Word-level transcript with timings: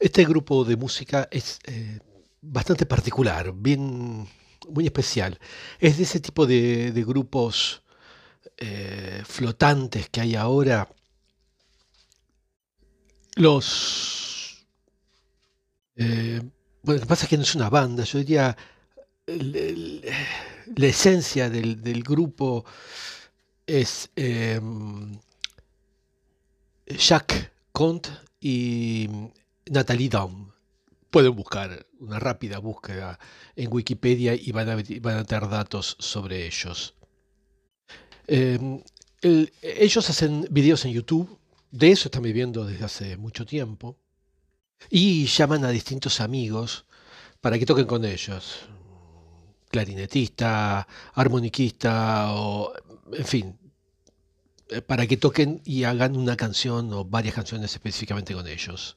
Este 0.00 0.24
grupo 0.24 0.64
de 0.64 0.76
música 0.76 1.28
es 1.30 1.58
eh, 1.66 2.00
bastante 2.40 2.86
particular, 2.86 3.52
bien, 3.54 4.26
muy 4.68 4.86
especial. 4.86 5.38
Es 5.78 5.98
de 5.98 6.04
ese 6.04 6.20
tipo 6.20 6.46
de, 6.46 7.04
grupos 7.06 7.82
eh, 8.56 9.22
flotantes 9.26 10.08
que 10.08 10.22
hay 10.22 10.36
ahora. 10.36 10.88
Los... 13.36 14.66
eh, 15.96 16.40
bueno, 16.82 16.98
lo 16.98 17.00
que 17.00 17.06
pasa 17.06 17.24
es 17.24 17.28
que 17.28 17.36
no 17.36 17.42
es 17.42 17.54
una 17.54 17.68
banda, 17.68 18.04
yo 18.04 18.18
diría 18.20 18.56
la 19.26 20.86
esencia 20.86 21.50
del, 21.50 21.82
del 21.82 22.02
grupo 22.02 22.64
es 23.66 24.10
em, 24.16 25.18
Jacques 26.86 27.50
Comte 27.72 28.10
y 28.40 29.08
Nathalie 29.70 30.08
Daum. 30.08 30.50
Pueden 31.10 31.34
buscar 31.34 31.86
una 31.98 32.18
rápida 32.18 32.58
búsqueda 32.58 33.18
en 33.56 33.72
Wikipedia 33.72 34.34
y 34.34 34.52
van 34.52 34.68
a, 34.68 34.76
van 35.00 35.16
a 35.18 35.24
tener 35.24 35.48
datos 35.48 35.96
sobre 35.98 36.46
ellos. 36.46 36.94
Em, 38.26 38.82
el- 39.22 39.52
ellos 39.62 40.08
hacen 40.10 40.46
videos 40.50 40.84
en 40.84 40.92
YouTube, 40.92 41.38
de 41.70 41.90
eso 41.92 42.08
están 42.08 42.22
viviendo 42.22 42.64
desde 42.64 42.84
hace 42.84 43.16
mucho 43.16 43.44
tiempo, 43.46 43.96
y 44.90 45.26
llaman 45.26 45.64
a 45.64 45.70
distintos 45.70 46.20
amigos 46.20 46.84
para 47.40 47.58
que 47.58 47.66
toquen 47.66 47.86
con 47.86 48.04
ellos. 48.04 48.44
Clarinetista, 49.70 50.86
armoniquista 51.14 52.32
o, 52.34 52.72
en 53.12 53.24
fin, 53.24 53.58
eh, 54.68 54.82
para 54.82 55.06
que 55.06 55.16
toquen 55.16 55.60
y 55.64 55.84
hagan 55.84 56.16
una 56.16 56.36
canción 56.36 56.92
o 56.92 57.04
varias 57.04 57.34
canciones 57.34 57.72
específicamente 57.72 58.34
con 58.34 58.46
ellos. 58.48 58.96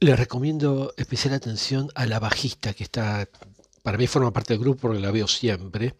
Les 0.00 0.16
recomiendo 0.16 0.94
especial 0.96 1.34
atención 1.34 1.90
a 1.96 2.06
la 2.06 2.20
bajista 2.20 2.72
que 2.72 2.84
está, 2.84 3.28
para 3.82 3.98
mí 3.98 4.06
forma 4.06 4.32
parte 4.32 4.54
del 4.54 4.62
grupo 4.62 4.82
porque 4.82 5.00
la 5.00 5.10
veo 5.10 5.26
siempre. 5.26 5.96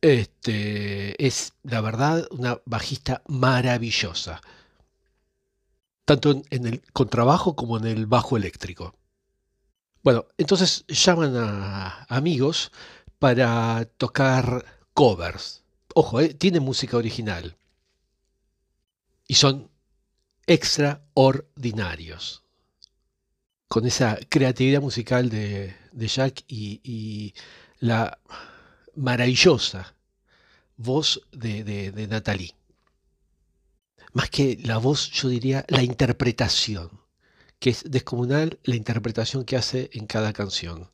Este, 0.00 1.26
es 1.26 1.52
la 1.62 1.82
verdad 1.82 2.26
una 2.30 2.58
bajista 2.64 3.20
maravillosa, 3.28 4.40
tanto 6.06 6.42
en, 6.50 6.66
el 6.66 6.80
contrabajo 6.94 7.54
como 7.54 7.76
en 7.76 7.84
el 7.84 8.06
bajo 8.06 8.38
eléctrico. 8.38 8.94
Bueno, 10.02 10.24
entonces 10.38 10.86
llaman 10.88 11.36
a 11.36 12.06
amigos 12.08 12.72
para 13.18 13.84
tocar 13.98 14.64
covers. 14.94 15.64
Ojo, 15.94 16.20
eh, 16.20 16.32
tiene 16.32 16.60
música 16.60 16.96
original 16.96 17.58
y 19.28 19.34
son 19.34 19.68
extraordinarios. 20.46 22.45
Con 23.68 23.86
esa 23.86 24.18
creatividad 24.28 24.80
musical 24.80 25.28
de, 25.28 25.74
de 25.92 26.08
Jack 26.08 26.44
y, 26.48 27.34
la 27.78 28.18
maravillosa 28.94 29.94
voz 30.76 31.20
de, 31.32 31.62
de, 31.62 31.92
de 31.92 32.06
Natalie. 32.08 32.54
Más 34.12 34.30
que 34.30 34.58
la 34.62 34.78
voz, 34.78 35.10
yo 35.10 35.28
diría 35.28 35.66
la 35.68 35.82
interpretación, 35.82 36.90
que 37.58 37.70
es 37.70 37.84
descomunal 37.86 38.58
la 38.64 38.76
interpretación 38.76 39.44
que 39.44 39.56
hace 39.56 39.90
en 39.92 40.06
cada 40.06 40.32
canción. 40.32 40.90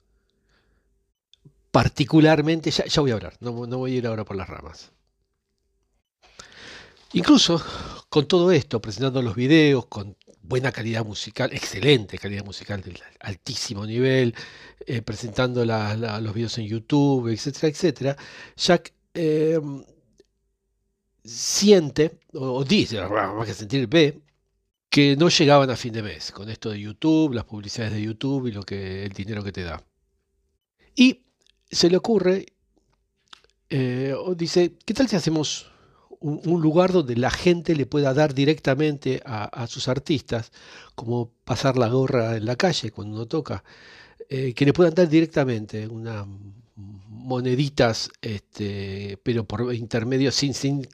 Particularmente, 1.70 2.70
ya, 2.70 2.84
ya 2.86 3.00
voy 3.00 3.12
a 3.12 3.14
hablar, 3.14 3.36
no, 3.40 3.66
no 3.66 3.78
voy 3.78 3.94
a 3.94 3.96
ir 3.98 4.06
ahora 4.06 4.24
por 4.24 4.36
las 4.36 4.48
ramas. 4.48 4.90
Incluso 7.12 7.62
con 8.08 8.26
todo 8.26 8.50
esto, 8.52 8.80
presentando 8.80 9.20
los 9.22 9.34
videos 9.34 9.86
con 9.86 10.16
buena 10.42 10.72
calidad 10.72 11.04
musical, 11.04 11.52
excelente 11.52 12.18
calidad 12.18 12.44
musical 12.44 12.82
del 12.82 12.98
altísimo 13.20 13.86
nivel, 13.86 14.34
eh, 14.86 15.02
presentando 15.02 15.64
los 15.64 16.34
videos 16.34 16.58
en 16.58 16.66
YouTube, 16.66 17.28
etcétera, 17.28 17.68
etcétera, 17.68 18.16
Jack 18.56 18.92
eh, 19.14 19.60
siente, 21.24 22.18
o, 22.34 22.64
dice, 22.64 23.00
más 23.00 23.46
que 23.46 23.54
sentir, 23.54 23.86
ve, 23.86 24.20
que 24.88 25.16
no 25.16 25.28
llegaban 25.28 25.70
a 25.70 25.76
fin 25.76 25.92
de 25.92 26.02
mes 26.02 26.32
con 26.32 26.50
esto 26.50 26.70
de 26.70 26.80
YouTube, 26.80 27.34
las 27.34 27.44
publicidades 27.44 27.94
de 27.94 28.02
YouTube 28.02 28.48
y 28.48 28.52
lo 28.52 28.62
que, 28.62 29.04
el 29.04 29.12
dinero 29.12 29.42
que 29.42 29.52
te 29.52 29.62
da. 29.62 29.82
Y 30.94 31.22
se 31.70 31.88
le 31.88 31.96
ocurre, 31.96 32.46
eh, 33.70 34.14
dice, 34.36 34.74
¿qué 34.84 34.92
tal 34.92 35.08
si 35.08 35.16
hacemos 35.16 35.71
un, 36.22 36.40
un 36.44 36.60
lugar 36.62 36.92
donde 36.92 37.16
la 37.16 37.30
gente 37.30 37.74
le 37.74 37.86
pueda 37.86 38.14
dar 38.14 38.34
directamente 38.34 39.20
a, 39.24 39.44
a 39.44 39.66
sus 39.66 39.88
artistas, 39.88 40.52
como 40.94 41.30
pasar 41.44 41.76
la 41.76 41.88
gorra 41.88 42.36
en 42.36 42.44
la 42.46 42.56
calle 42.56 42.90
cuando 42.90 43.14
uno 43.16 43.26
toca, 43.26 43.64
eh, 44.28 44.54
que 44.54 44.64
le 44.66 44.72
puedan 44.72 44.94
dar 44.94 45.08
directamente 45.08 45.86
unas 45.88 46.26
moneditas, 47.08 48.10
este, 48.22 49.18
pero 49.22 49.44
por 49.44 49.74
intermedio, 49.74 50.32
sin, 50.32 50.54
sin, 50.54 50.86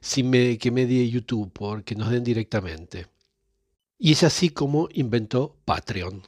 sin 0.00 0.30
me- 0.30 0.58
que 0.58 0.70
medie 0.70 1.08
YouTube, 1.10 1.50
porque 1.52 1.94
nos 1.94 2.10
den 2.10 2.24
directamente. 2.24 3.06
Y 3.98 4.12
es 4.12 4.22
así 4.22 4.50
como 4.50 4.88
inventó 4.92 5.56
Patreon. 5.64 6.22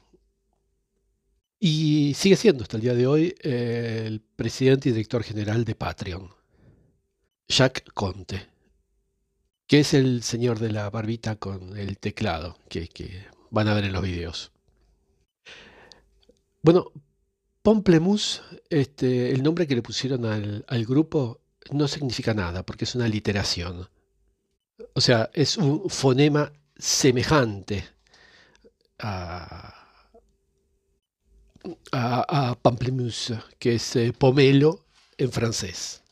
Y 1.59 2.15
sigue 2.15 2.37
siendo 2.37 2.63
hasta 2.63 2.77
el 2.77 2.83
día 2.83 2.95
de 2.95 3.07
hoy 3.07 3.35
eh, 3.43 4.05
el 4.07 4.21
presidente 4.21 4.89
y 4.89 4.93
director 4.93 5.23
general 5.23 5.65
de 5.65 5.75
Patreon, 5.75 6.31
Jacques 7.49 7.85
Conte, 7.95 8.49
que 9.67 9.81
es 9.81 9.95
el 9.95 10.23
señor 10.23 10.59
de 10.59 10.73
la 10.73 10.91
barbita 10.91 11.37
con 11.37 11.77
el 11.77 11.99
teclado 11.99 12.59
que, 12.69 12.89
van 13.51 13.69
a 13.69 13.75
ver 13.75 13.85
en 13.85 13.93
los 13.93 14.03
videos. 14.03 14.53
Bueno, 16.63 16.91
Pamplemousse, 17.63 18.43
este, 18.69 19.31
el 19.33 19.43
nombre 19.43 19.67
que 19.67 19.75
le 19.75 19.83
pusieron 19.83 20.25
al, 20.25 20.87
grupo 20.87 21.41
no 21.71 21.89
significa 21.89 22.35
nada, 22.35 22.65
porque 22.65 22.85
es 22.85 22.95
una 22.95 23.09
literación. 23.09 23.89
O 24.93 25.01
sea, 25.01 25.31
es 25.33 25.57
un 25.57 25.89
fonema 25.89 26.53
semejante 26.77 27.85
a, 28.99 29.73
a, 31.93 32.51
a 32.51 32.55
pamplemousse, 32.55 33.39
que 33.59 33.77
es 33.77 33.97
eh, 33.97 34.13
pomelo 34.13 34.87
en 35.19 35.33
francés. 35.33 36.03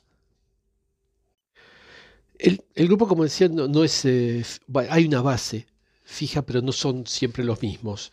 El, 2.44 2.88
grupo, 2.88 3.08
como 3.08 3.24
decía, 3.24 3.48
no, 3.48 3.84
es. 3.84 4.04
eh, 4.04 4.44
hay 4.90 5.06
una 5.06 5.22
base 5.22 5.66
fija, 6.04 6.42
pero 6.42 6.60
no 6.60 6.72
son 6.72 7.06
siempre 7.06 7.42
los 7.44 7.62
mismos. 7.62 8.12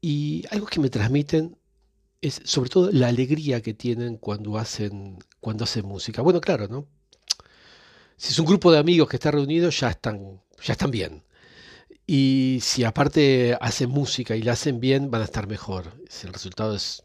Y 0.00 0.44
algo 0.50 0.66
que 0.66 0.80
me 0.80 0.90
transmiten 0.90 1.56
es 2.22 2.40
sobre 2.44 2.70
todo 2.70 2.90
la 2.90 3.08
alegría 3.08 3.60
que 3.62 3.74
tienen 3.74 4.16
cuando 4.16 4.58
hacen, 4.58 5.18
cuando 5.40 5.64
hacen 5.64 5.86
música. 5.86 6.22
Bueno, 6.22 6.40
claro, 6.40 6.68
¿no? 6.68 6.86
Si 8.16 8.32
es 8.32 8.38
un 8.38 8.46
grupo 8.46 8.72
de 8.72 8.78
amigos 8.78 9.08
que 9.08 9.16
está 9.16 9.30
reunido, 9.30 9.70
ya 9.70 9.90
están, 9.90 10.40
ya 10.62 10.72
están 10.72 10.90
bien. 10.90 11.24
Y 12.06 12.58
si 12.62 12.84
aparte 12.84 13.56
hacen 13.60 13.90
música 13.90 14.36
y 14.36 14.42
la 14.42 14.52
hacen 14.52 14.80
bien, 14.80 15.10
van 15.10 15.22
a 15.22 15.24
estar 15.26 15.46
mejor. 15.46 15.92
Si 16.08 16.26
el 16.26 16.32
resultado 16.32 16.74
es, 16.76 17.03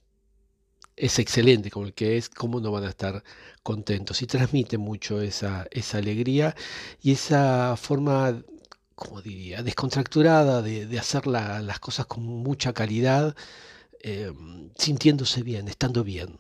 es 1.00 1.20
excelente 1.20 1.72
como 1.72 1.86
el 1.88 1.94
que 1.94 2.18
es, 2.18 2.30
¿cómo 2.30 2.60
no 2.62 2.72
van 2.72 2.84
a 2.86 2.90
estar 2.90 3.24
contentos? 3.64 4.22
Y 4.22 4.28
transmite 4.28 4.78
mucho 4.78 5.22
esa, 5.22 5.68
esa 5.72 5.98
alegría 6.00 6.56
y 7.02 7.12
esa 7.14 7.76
forma, 7.78 8.44
como 8.96 9.22
diría, 9.22 9.64
descontracturada 9.64 10.62
de, 10.62 10.86
de 10.88 11.00
hacer 11.00 11.28
la- 11.28 11.62
las 11.62 11.80
cosas 11.80 12.06
con 12.08 12.24
mucha 12.26 12.74
calidad, 12.74 13.36
eh, 14.04 14.34
sintiéndose 14.78 15.44
bien, 15.44 15.68
estando 15.70 16.04
bien. 16.04 16.38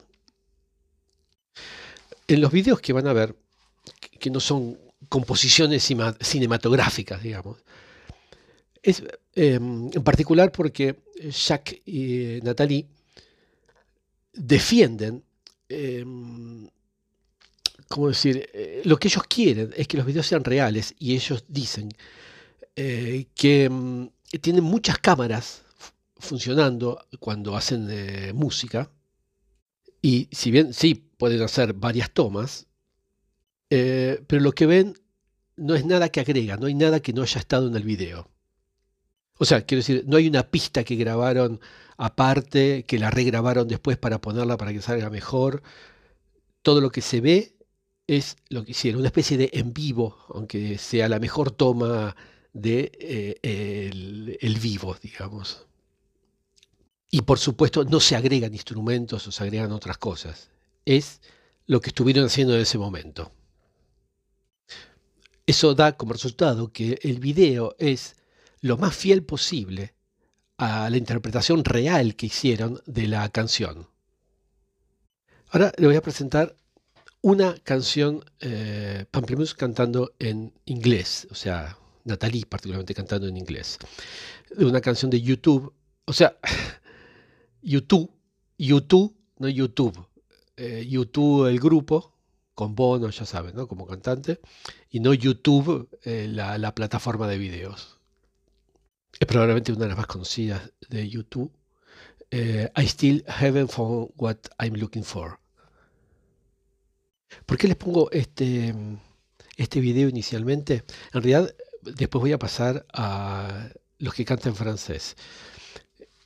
En 2.28 2.42
los 2.42 2.52
videos 2.52 2.80
que 2.80 2.94
van 2.94 3.08
a 3.08 3.14
ver, 3.14 3.36
que 4.20 4.30
no 4.32 4.40
son 4.40 4.78
composiciones 5.10 5.84
cinematográficas, 6.22 7.24
digamos, 7.24 7.58
es 8.82 9.04
eh, 9.36 9.56
en 9.56 10.04
particular 10.04 10.52
porque 10.52 10.96
Jacques 11.30 11.82
y 11.86 12.40
Nathalie 12.44 12.86
defienden, 14.34 15.24
eh, 15.68 16.06
¿cómo 17.90 18.08
decir? 18.08 18.50
Eh, 18.54 18.82
lo 18.86 18.98
que 18.98 19.10
ellos 19.10 19.24
quieren 19.28 19.74
es 19.76 19.88
que 19.88 19.98
los 19.98 20.06
videos 20.06 20.28
sean 20.28 20.44
reales 20.46 20.96
y 21.00 21.16
ellos 21.16 21.44
dicen 21.48 21.90
eh, 22.76 23.28
que 23.36 23.70
mm, 23.70 24.08
tienen 24.40 24.64
muchas 24.64 25.00
cámaras 25.00 25.64
funcionando 26.18 27.06
cuando 27.20 27.58
hacen 27.58 27.88
eh, 27.90 28.32
música 28.34 28.90
y 30.02 30.30
si 30.32 30.52
bien 30.52 30.74
sí 30.74 30.96
pueden 30.96 31.42
hacer 31.42 31.74
varias 31.74 32.12
tomas, 32.12 32.68
pero 33.68 34.42
lo 34.42 34.54
que 34.54 34.66
ven 34.66 34.96
no 35.58 35.76
es 35.76 35.86
nada 35.86 36.10
que 36.10 36.22
agrega, 36.22 36.58
no 36.58 36.68
hay 36.68 36.74
nada 36.74 37.02
que 37.02 37.14
no 37.14 37.22
haya 37.22 37.40
estado 37.40 37.68
en 37.68 37.76
el 37.76 37.84
video. 37.84 38.30
O 39.38 39.46
sea, 39.46 39.62
quiero 39.62 39.80
decir, 39.80 40.06
no 40.08 40.18
hay 40.18 40.28
una 40.28 40.44
pista 40.44 40.84
que 40.84 40.96
grabaron 40.96 41.60
aparte, 42.00 42.86
que 42.86 42.98
la 42.98 43.12
regrabaron 43.12 43.68
después 43.68 43.98
para 43.98 44.22
ponerla 44.22 44.56
para 44.56 44.72
que 44.72 44.82
salga 44.82 45.10
mejor. 45.10 45.62
Todo 46.62 46.80
lo 46.80 46.92
que 46.92 47.02
se 47.02 47.20
ve 47.20 47.58
es 48.08 48.38
lo 48.48 48.64
que 48.64 48.72
hicieron, 48.72 49.00
una 49.02 49.10
especie 49.10 49.38
de 49.38 49.50
en 49.54 49.74
vivo, 49.74 50.18
aunque 50.30 50.78
sea 50.78 51.10
la 51.10 51.20
mejor 51.20 51.52
toma 51.52 52.16
de 52.54 52.92
eh, 53.02 54.38
el, 54.42 54.60
vivo, 54.60 54.96
digamos. 55.02 55.68
Y 57.12 57.22
por 57.24 57.38
supuesto 57.38 57.84
no 57.84 58.00
se 58.00 58.16
agregan 58.16 58.54
instrumentos 58.54 59.28
o 59.28 59.32
se 59.32 59.44
agregan 59.44 59.74
otras 59.74 59.98
cosas. 59.98 60.50
Es 60.86 61.20
lo 61.68 61.82
que 61.82 61.90
estuvieron 61.90 62.26
haciendo 62.26 62.56
en 62.56 62.62
ese 62.62 62.78
momento. 62.78 63.30
Eso 65.46 65.76
da 65.76 65.98
como 65.98 66.14
resultado 66.14 66.72
que 66.72 66.98
el 67.02 67.20
video 67.20 67.76
es 67.78 68.16
lo 68.62 68.78
más 68.78 68.96
fiel 68.96 69.24
posible 69.24 69.99
a 70.60 70.90
la 70.90 70.98
interpretación 70.98 71.64
real 71.64 72.16
que 72.16 72.26
hicieron 72.26 72.82
de 72.86 73.08
la 73.08 73.30
canción. 73.30 73.88
Ahora 75.52 75.72
le 75.78 75.88
voy 75.88 75.96
a 75.96 76.02
presentar 76.02 76.56
una 77.22 77.56
canción, 77.64 78.24
eh, 78.42 79.06
cantando 79.58 80.14
en 80.20 80.54
inglés, 80.66 81.28
o 81.32 81.36
sea, 81.36 81.78
Natalie 82.04 82.46
particularmente 82.46 82.94
cantando 82.94 83.28
en 83.28 83.38
inglés, 83.38 83.78
de 84.56 84.66
una 84.66 84.82
canción 84.82 85.10
de 85.10 85.22
YouTube, 85.22 85.74
o 86.04 86.12
sea, 86.12 86.38
YouTube, 87.62 88.12
YouTube, 88.58 89.16
no 89.38 89.48
YouTube, 89.48 90.08
eh, 90.58 90.86
YouTube 90.88 91.48
el 91.48 91.60
grupo, 91.60 92.18
con 92.54 92.76
Bono, 92.76 93.10
ya 93.10 93.26
saben, 93.26 93.56
¿no? 93.56 93.66
como 93.70 93.88
cantante, 93.88 94.42
y 94.90 95.00
no 95.00 95.14
YouTube, 95.14 95.88
eh, 96.04 96.28
la, 96.30 96.76
plataforma 96.76 97.30
de 97.30 97.38
videos. 97.38 97.99
Es 99.20 99.28
probablemente 99.28 99.74
una 99.74 99.82
de 99.82 99.90
las 99.90 99.98
más 99.98 100.08
conocidas 100.08 100.62
de 100.90 101.10
YouTube. 101.10 101.52
Eh, 102.32 102.72
I 102.78 102.84
still 102.88 103.24
haven't 103.28 103.70
found 103.70 104.12
what 104.16 104.38
I'm 104.60 104.76
looking 104.76 105.04
for. 105.04 105.40
¿Por 107.46 107.58
qué 107.58 107.68
les 107.68 107.76
pongo 107.76 108.10
este, 108.12 108.74
este 109.58 109.82
video 109.82 110.08
inicialmente? 110.08 110.86
En 111.14 111.22
realidad, 111.22 111.54
después 111.82 112.22
voy 112.22 112.32
a 112.32 112.40
pasar 112.40 112.86
a 112.94 113.70
los 113.98 114.14
que 114.14 114.24
cantan 114.24 114.54
en 114.54 114.56
francés. 114.56 115.18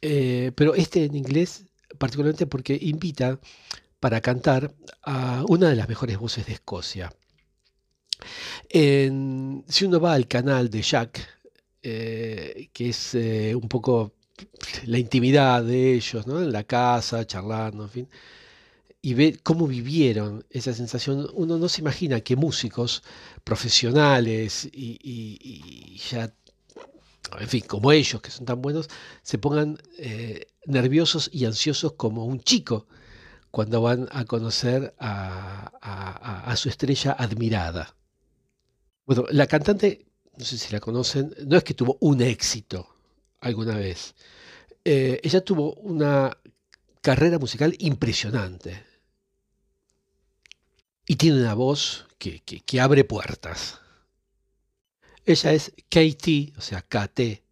Eh, 0.01 0.51
pero 0.55 0.75
este 0.75 1.05
en 1.05 1.15
inglés, 1.15 1.65
particularmente 1.97 2.45
porque 2.45 2.77
invita 2.79 3.39
para 3.99 4.21
cantar 4.21 4.71
a 5.01 5.43
una 5.47 5.69
de 5.69 5.75
las 5.75 5.89
mejores 5.89 6.19
voces 6.19 6.45
de 6.45 6.53
Escocia. 6.53 7.11
si 8.69 9.85
uno 9.85 9.99
va 9.99 10.13
al 10.13 10.27
canal 10.27 10.69
de 10.69 10.81
Jack, 10.81 11.42
eh, 11.83 12.69
que 12.73 12.89
es 12.89 13.15
eh, 13.15 13.55
un 13.55 13.67
poco 13.67 14.13
la 14.85 14.97
intimidad 14.97 15.63
de 15.63 15.93
ellos, 15.93 16.25
¿no? 16.27 16.41
en 16.41 16.51
la 16.51 16.63
casa, 16.63 17.25
charlando, 17.27 17.83
en 17.83 17.89
fin, 17.89 18.09
y 19.01 19.13
ve 19.15 19.37
cómo 19.43 19.67
vivieron 19.67 20.45
esa 20.49 20.73
sensación, 20.73 21.27
uno 21.33 21.57
no 21.57 21.67
se 21.67 21.81
imagina 21.81 22.21
que 22.21 22.37
músicos 22.37 23.03
profesionales 23.43 24.69
y, 24.71 25.97
ya, 26.09 26.33
en 27.39 27.47
fin, 27.49 27.63
como 27.67 27.91
ellos, 27.91 28.21
que 28.21 28.31
son 28.31 28.45
tan 28.45 28.61
buenos, 28.61 28.89
se 29.21 29.37
pongan 29.37 29.77
eh, 29.97 30.47
nerviosos 30.65 31.29
y 31.33 31.45
ansiosos 31.45 31.93
como 31.93 32.25
un 32.25 32.39
chico 32.39 32.87
cuando 33.51 33.81
van 33.81 34.07
a 34.11 34.25
conocer 34.25 34.95
a, 34.99 36.53
su 36.55 36.69
estrella 36.69 37.11
admirada. 37.11 37.95
Bueno, 39.05 39.25
la 39.29 39.47
cantante, 39.47 40.05
no 40.37 40.45
sé 40.45 40.57
si 40.57 40.73
la 40.73 40.79
conocen, 40.79 41.33
no 41.45 41.57
es 41.57 41.63
que 41.63 41.73
tuvo 41.73 41.97
un 41.99 42.21
éxito 42.21 42.87
alguna 43.39 43.77
vez. 43.77 44.15
Eh, 44.83 45.19
ella 45.23 45.41
tuvo 45.41 45.75
una 45.75 46.35
carrera 47.01 47.37
musical 47.37 47.75
impresionante 47.79 48.85
y 51.05 51.15
tiene 51.15 51.39
una 51.39 51.53
voz 51.53 52.07
que, 52.17 52.41
abre 52.81 53.03
puertas. 53.03 53.79
Ella 55.25 55.53
es 55.53 55.73
Katie, 55.89 56.53
o 56.57 56.61
sea, 56.61 56.81
KT, 56.81 57.43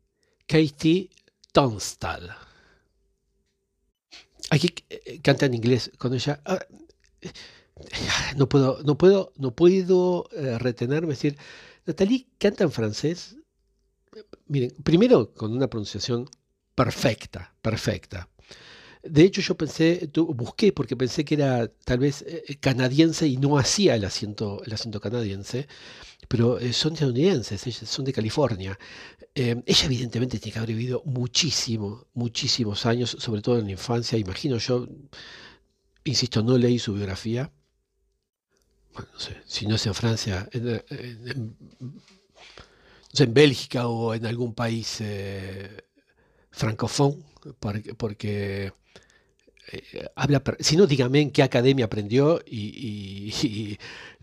Katie 0.47 1.09
Tunstall. 1.51 2.35
Aquí 4.49 4.73
eh, 4.89 5.21
canta 5.21 5.45
en 5.45 5.53
inglés 5.53 5.91
con 5.97 6.13
ella. 6.13 6.41
Ah, 6.45 6.59
eh, 7.21 7.31
no 8.35 8.49
puedo, 8.49 8.81
no 8.83 8.97
puedo, 8.97 9.31
no 9.37 9.55
puedo 9.55 10.29
retenerme, 10.59 11.09
decir, 11.09 11.37
Natalie 11.85 12.27
canta 12.37 12.63
en 12.63 12.71
francés. 12.71 13.37
Miren, 14.47 14.71
primero 14.83 15.33
con 15.33 15.53
una 15.53 15.67
pronunciación 15.67 16.29
perfecta, 16.75 17.53
perfecta. 17.61 18.29
De 19.03 19.23
hecho, 19.23 19.41
yo 19.41 19.55
pensé, 19.57 20.09
busqué 20.13 20.71
porque 20.73 20.95
pensé 20.95 21.25
que 21.25 21.33
era 21.35 21.67
tal 21.85 21.99
vez 21.99 22.21
eh, 22.21 22.43
eh, 22.47 22.55
canadiense 22.57 23.27
y 23.27 23.37
no 23.37 23.57
hacía 23.57 23.95
el 23.95 24.05
acento, 24.05 24.61
el 24.63 24.73
acento 24.73 25.01
canadiense, 25.01 25.67
pero 26.27 26.59
eh, 26.59 26.71
son 26.71 26.93
estadounidenses, 26.93 27.61
son 27.87 28.05
de 28.05 28.13
California. 28.13 28.77
ella 29.33 29.85
evidentemente 29.85 30.39
tiene 30.39 30.53
que 30.53 30.59
haber 30.59 30.75
vivido 30.75 31.01
muchísimo, 31.05 32.05
muchísimos 32.13 32.85
años, 32.85 33.15
sobre 33.19 33.41
todo 33.41 33.57
en 33.59 33.65
la 33.65 33.71
infancia, 33.71 34.17
imagino 34.17 34.57
yo, 34.57 34.87
insisto, 36.03 36.43
no 36.43 36.57
leí 36.57 36.77
su 36.79 36.93
biografía. 36.93 37.51
Bueno, 38.93 39.09
no 39.13 39.19
sé, 39.19 39.37
si 39.45 39.65
no 39.65 39.75
es 39.75 39.85
en 39.85 39.93
Francia, 39.93 40.47
en, 40.51 41.55
en 43.17 43.33
Bélgica 43.33 43.87
o 43.87 44.13
en 44.13 44.25
algún 44.25 44.53
país 44.53 44.97
eh, 44.99 45.83
francófono, 46.51 47.17
porque 47.59 48.73
eh, 49.71 50.07
habla, 50.15 50.43
si 50.59 50.75
no, 50.75 50.85
dígame 50.85 51.21
en 51.21 51.31
qué 51.31 51.43
academia 51.43 51.85
aprendió 51.85 52.41
y, 52.45 53.77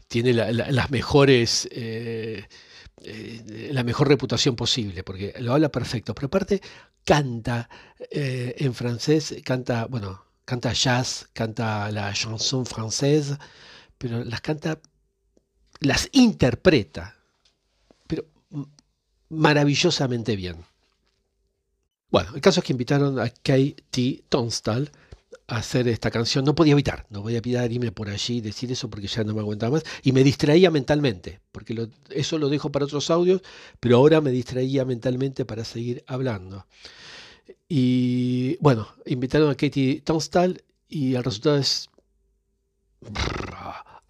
tiene 0.08 0.32
las 0.32 0.90
mejores, 0.90 1.68
eh, 1.70 2.46
eh, 3.02 3.70
la 3.72 3.84
mejor 3.84 4.08
reputación 4.08 4.56
posible, 4.56 5.04
porque 5.04 5.34
lo 5.38 5.52
habla 5.52 5.68
perfecto, 5.70 6.14
pero 6.14 6.28
aparte 6.28 6.62
canta 7.04 7.68
en 8.10 8.74
francés, 8.74 9.36
canta, 9.44 9.86
bueno, 9.86 10.24
canta 10.46 10.72
jazz, 10.72 11.28
canta 11.34 11.90
la 11.90 12.12
chanson 12.12 12.64
française, 12.64 13.38
pero 13.98 14.24
las 14.24 14.40
canta, 14.40 14.80
las 15.80 16.08
interpreta, 16.12 17.16
pero 18.06 18.24
maravillosamente 19.28 20.36
bien. 20.36 20.64
Bueno, 22.10 22.34
el 22.34 22.40
caso 22.40 22.60
es 22.60 22.66
que 22.66 22.72
invitaron 22.72 23.18
a 23.18 23.28
Katie 23.28 24.24
Tonstal 24.28 24.90
hacer 25.46 25.88
esta 25.88 26.10
canción, 26.10 26.44
no 26.44 26.54
podía 26.54 26.72
evitar, 26.72 27.06
no 27.10 27.22
voy 27.22 27.34
a 27.34 27.38
evitar 27.38 27.70
irme 27.72 27.90
por 27.90 28.08
allí 28.08 28.36
y 28.36 28.40
decir 28.40 28.70
eso 28.70 28.88
porque 28.90 29.06
ya 29.06 29.24
no 29.24 29.34
me 29.34 29.40
aguantaba 29.40 29.72
más, 29.72 29.84
y 30.02 30.12
me 30.12 30.22
distraía 30.22 30.70
mentalmente, 30.70 31.40
porque 31.52 31.88
eso 32.10 32.38
lo 32.38 32.48
dejo 32.48 32.70
para 32.70 32.84
otros 32.84 33.10
audios, 33.10 33.42
pero 33.80 33.96
ahora 33.96 34.20
me 34.20 34.30
distraía 34.30 34.84
mentalmente 34.84 35.44
para 35.44 35.64
seguir 35.64 36.04
hablando. 36.06 36.66
Y 37.66 38.56
bueno, 38.60 38.88
invitaron 39.06 39.50
a 39.50 39.54
Katie 39.54 40.02
Tunstall 40.02 40.62
y 40.88 41.14
el 41.14 41.24
resultado 41.24 41.56
es 41.56 41.88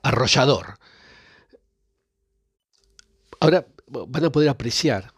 arrollador. 0.08 0.78
Ahora 3.40 3.66
van 3.86 4.24
a 4.24 4.32
poder 4.32 4.48
apreciar, 4.48 5.12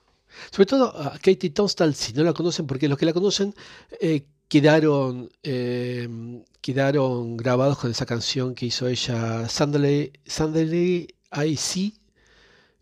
sobre 0.51 0.67
todo 0.67 0.85
a 0.97 1.13
Katie 1.19 1.51
Tunstall, 1.51 1.95
si 1.95 2.13
no 2.13 2.23
la 2.23 2.33
conocen, 2.33 2.67
porque 2.67 2.89
los 2.89 2.99
que 2.99 3.07
la 3.07 3.13
conocen 3.13 3.55
eh, 4.01 4.27
quedaron, 4.49 5.31
em, 5.43 6.45
quedaron 6.61 7.37
grabados 7.37 7.79
con 7.79 7.91
esa 7.91 8.07
canción 8.07 8.55
que 8.55 8.67
hizo 8.67 8.87
ella, 8.89 9.49
Sandley, 9.49 10.13
I 11.33 11.57
See, 11.57 11.95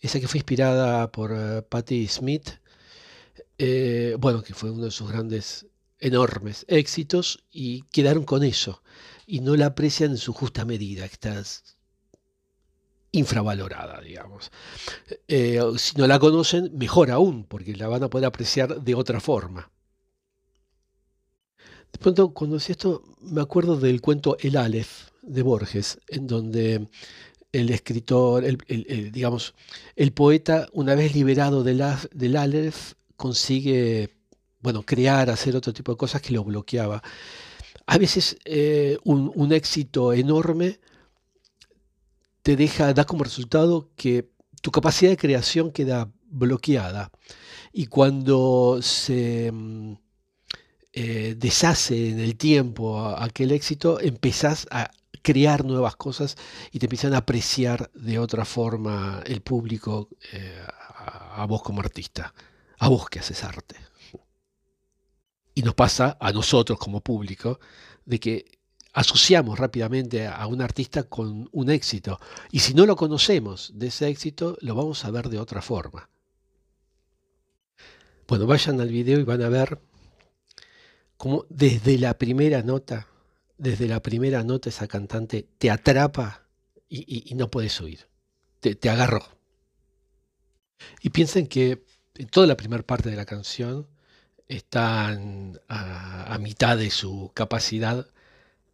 esa 0.00 0.20
que 0.20 0.28
fue 0.28 0.38
inspirada 0.38 1.10
por 1.12 1.32
uh, 1.32 1.62
Patti 1.68 2.06
Smith, 2.08 2.48
eh, 3.58 4.16
bueno, 4.18 4.42
que 4.42 4.54
fue 4.54 4.70
uno 4.70 4.84
de 4.86 4.90
sus 4.90 5.10
grandes, 5.10 5.66
enormes 6.00 6.64
éxitos, 6.68 7.44
y 7.50 7.82
quedaron 7.92 8.24
con 8.24 8.44
eso, 8.44 8.82
y 9.26 9.40
no 9.40 9.56
la 9.56 9.66
aprecian 9.66 10.12
en 10.12 10.18
su 10.18 10.32
justa 10.32 10.64
medida, 10.64 11.04
está 11.04 11.42
infravalorada, 13.12 14.00
digamos. 14.00 14.50
Eh, 15.26 15.60
si 15.76 15.96
no 15.96 16.06
la 16.06 16.18
conocen, 16.18 16.70
mejor 16.76 17.10
aún, 17.10 17.44
porque 17.44 17.74
la 17.76 17.88
van 17.88 18.02
a 18.02 18.10
poder 18.10 18.26
apreciar 18.26 18.80
de 18.80 18.94
otra 18.94 19.20
forma. 19.20 19.70
De 21.92 21.98
pronto, 21.98 22.30
cuando 22.30 22.56
decía 22.56 22.74
esto, 22.74 23.02
me 23.20 23.40
acuerdo 23.40 23.76
del 23.76 24.00
cuento 24.00 24.36
El 24.40 24.56
Aleph 24.56 25.08
de 25.22 25.42
Borges, 25.42 25.98
en 26.08 26.26
donde 26.26 26.88
el 27.52 27.70
escritor, 27.70 28.44
el, 28.44 29.10
digamos, 29.10 29.54
el 29.96 30.12
poeta, 30.12 30.68
una 30.72 30.94
vez 30.94 31.14
liberado 31.14 31.62
del, 31.62 31.82
del 32.12 32.36
Aleph, 32.36 32.92
consigue, 33.16 34.10
bueno, 34.60 34.82
crear, 34.82 35.30
hacer 35.30 35.56
otro 35.56 35.72
tipo 35.72 35.92
de 35.92 35.98
cosas 35.98 36.20
que 36.20 36.32
lo 36.32 36.44
bloqueaba. 36.44 37.02
A 37.86 37.96
veces 37.96 38.36
eh, 38.44 38.98
un, 39.04 39.52
éxito 39.52 40.12
enorme 40.12 40.78
te 42.48 42.56
deja, 42.56 42.94
da 42.94 43.04
como 43.04 43.24
resultado 43.24 43.90
que 43.94 44.32
tu 44.62 44.70
capacidad 44.70 45.10
de 45.10 45.18
creación 45.18 45.70
queda 45.70 46.10
bloqueada. 46.30 47.10
Y 47.74 47.88
cuando 47.88 48.78
se 48.80 49.52
mm, 49.52 49.92
eh, 50.94 51.34
deshace 51.36 52.08
en 52.08 52.20
el 52.20 52.38
tiempo 52.38 53.06
aquel 53.06 53.52
éxito, 53.52 54.00
empezás 54.00 54.66
a 54.70 54.90
crear 55.20 55.62
nuevas 55.62 55.96
cosas 55.96 56.36
y 56.72 56.78
te 56.78 56.86
empiezan 56.86 57.12
a 57.12 57.18
apreciar 57.18 57.90
de 57.92 58.18
otra 58.18 58.46
forma 58.46 59.22
el 59.26 59.42
público, 59.42 60.08
eh, 60.32 60.58
a, 61.34 61.44
vos 61.44 61.62
como 61.62 61.80
artista, 61.80 62.32
a 62.78 62.88
vos 62.88 63.10
que 63.10 63.18
haces 63.18 63.44
arte. 63.44 63.76
Y 65.54 65.60
nos 65.60 65.74
pasa 65.74 66.16
a 66.18 66.32
nosotros 66.32 66.78
como 66.78 67.02
público 67.02 67.60
de 68.06 68.18
que 68.18 68.57
asociamos 68.98 69.60
rápidamente 69.60 70.26
a 70.26 70.44
un 70.48 70.60
artista 70.60 71.04
con 71.04 71.48
un 71.52 71.70
éxito. 71.70 72.18
Y 72.50 72.58
si 72.58 72.74
no 72.74 72.84
lo 72.84 72.96
conocemos 72.96 73.70
de 73.74 73.86
ese 73.86 74.08
éxito, 74.08 74.58
lo 74.60 74.74
vamos 74.74 75.04
a 75.04 75.10
ver 75.12 75.28
de 75.28 75.38
otra 75.38 75.62
forma. 75.62 76.10
Bueno, 78.26 78.46
vayan 78.46 78.80
al 78.80 78.88
video 78.88 79.20
y 79.20 79.22
van 79.22 79.42
a 79.42 79.48
ver 79.48 79.78
cómo 81.16 81.46
desde 81.48 81.96
la 81.96 82.18
primera 82.18 82.62
nota, 82.62 83.06
desde 83.56 83.86
la 83.86 84.02
primera 84.02 84.42
nota 84.42 84.68
esa 84.68 84.88
cantante 84.88 85.46
te 85.58 85.70
atrapa 85.70 86.48
y, 86.88 87.32
no 87.36 87.48
puedes 87.52 87.80
huir. 87.80 88.08
Te, 88.58 88.74
te 88.74 88.90
agarró. 88.90 89.24
Y 91.02 91.10
piensen 91.10 91.46
que 91.46 91.84
en 92.16 92.26
toda 92.26 92.48
la 92.48 92.56
primera 92.56 92.82
parte 92.82 93.10
de 93.10 93.16
la 93.16 93.26
canción 93.26 93.86
están 94.48 95.60
a, 95.68 96.36
mitad 96.40 96.76
de 96.76 96.90
su 96.90 97.30
capacidad 97.32 98.08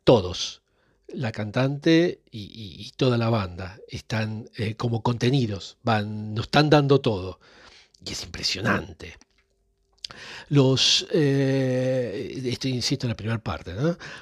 todos. 0.04 0.62
La 1.08 1.32
cantante 1.32 2.22
y, 2.30 2.90
toda 2.96 3.18
la 3.18 3.28
banda 3.28 3.78
están 3.88 4.48
eh, 4.56 4.74
como 4.74 5.02
contenidos, 5.02 5.76
van, 5.82 6.34
nos 6.34 6.46
están 6.46 6.70
dando 6.70 7.00
todo. 7.00 7.40
Y 8.04 8.12
es 8.12 8.22
impresionante. 8.24 9.16
Los, 10.48 11.06
eh, 11.12 12.40
esto 12.44 12.68
insisto 12.68 13.06
en 13.06 13.10
la 13.10 13.16
primera 13.16 13.42
parte, 13.42 13.74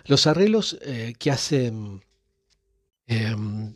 los 0.07 0.27
arreglos 0.27 0.79
eh, 0.83 1.15
que 1.19 1.31
hacen, 1.31 2.03
em, 3.07 3.75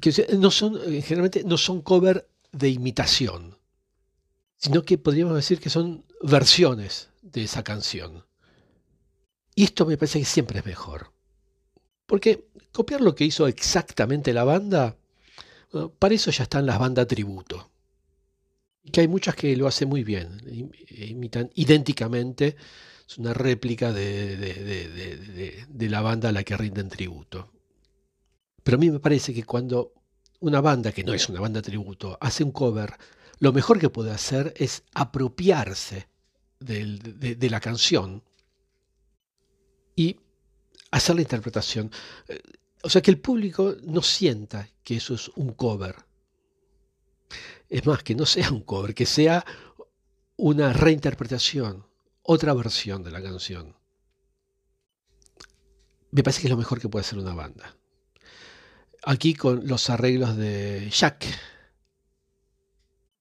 que 0.00 0.36
no 0.38 0.50
son, 0.50 0.80
generalmente 1.02 1.44
no 1.44 1.56
son 1.56 1.82
cover 1.82 2.28
de 2.52 2.70
imitación, 2.70 3.56
sino 4.56 4.84
que 4.84 4.98
podríamos 4.98 5.36
decir 5.36 5.60
que 5.60 5.70
son 5.70 6.04
versiones 6.22 7.08
de 7.22 7.44
esa 7.44 7.62
canción. 7.62 8.24
Y 9.56 9.64
esto 9.64 9.86
me 9.86 9.96
parece 9.96 10.20
que 10.20 10.26
siempre 10.26 10.60
es 10.60 10.66
mejor. 10.66 11.10
Porque 12.06 12.46
copiar 12.72 13.00
lo 13.00 13.14
que 13.14 13.24
hizo 13.24 13.48
exactamente 13.48 14.32
la 14.32 14.44
banda, 14.44 14.96
para 15.98 16.14
eso 16.14 16.30
ya 16.30 16.44
están 16.44 16.66
las 16.66 16.78
bandas 16.78 17.08
tributo. 17.08 17.70
Y 18.84 18.90
que 18.90 19.00
hay 19.00 19.08
muchas 19.08 19.34
que 19.34 19.56
lo 19.56 19.66
hacen 19.66 19.88
muy 19.88 20.04
bien, 20.04 20.40
imitan 20.90 21.50
idénticamente, 21.54 22.54
es 23.08 23.18
una 23.18 23.32
réplica 23.32 23.92
de, 23.92 24.36
de, 25.68 25.88
la 25.88 26.02
banda 26.02 26.28
a 26.28 26.32
la 26.32 26.44
que 26.44 26.56
rinden 26.56 26.90
tributo. 26.90 27.50
Pero 28.62 28.76
a 28.76 28.80
mí 28.80 28.90
me 28.90 29.00
parece 29.00 29.32
que 29.32 29.44
cuando 29.44 29.94
una 30.40 30.60
banda, 30.60 30.92
que 30.92 31.02
no 31.02 31.14
es 31.14 31.28
una 31.28 31.40
banda 31.40 31.62
tributo, 31.62 32.18
hace 32.20 32.44
un 32.44 32.52
cover, 32.52 32.94
lo 33.38 33.52
mejor 33.52 33.78
que 33.78 33.88
puede 33.88 34.10
hacer 34.10 34.52
es 34.56 34.82
apropiarse 34.94 36.08
de, 36.60 37.48
la 37.50 37.60
canción 37.60 38.22
y 39.96 40.20
hacer 40.92 41.16
la 41.16 41.22
interpretación. 41.22 41.90
Eh, 42.28 42.40
o 42.82 42.88
sea, 42.88 43.02
que 43.02 43.10
el 43.10 43.18
público 43.18 43.74
no 43.82 44.02
sienta 44.02 44.68
que 44.84 44.96
eso 44.96 45.14
es 45.14 45.28
un 45.34 45.54
cover. 45.54 45.96
Es 47.68 47.84
más, 47.84 48.04
que 48.04 48.14
no 48.14 48.26
sea 48.26 48.50
un 48.52 48.60
cover, 48.60 48.94
que 48.94 49.06
sea 49.06 49.44
una 50.36 50.72
reinterpretación, 50.72 51.84
otra 52.22 52.54
versión 52.54 53.02
de 53.02 53.10
la 53.10 53.22
canción. 53.22 53.74
Me 56.12 56.22
parece 56.22 56.42
que 56.42 56.46
es 56.46 56.50
lo 56.50 56.56
mejor 56.56 56.80
que 56.80 56.88
puede 56.88 57.04
hacer 57.04 57.18
una 57.18 57.34
banda. 57.34 57.76
Aquí 59.02 59.34
con 59.34 59.66
los 59.66 59.90
arreglos 59.90 60.36
de 60.36 60.88
Jack, 60.90 61.26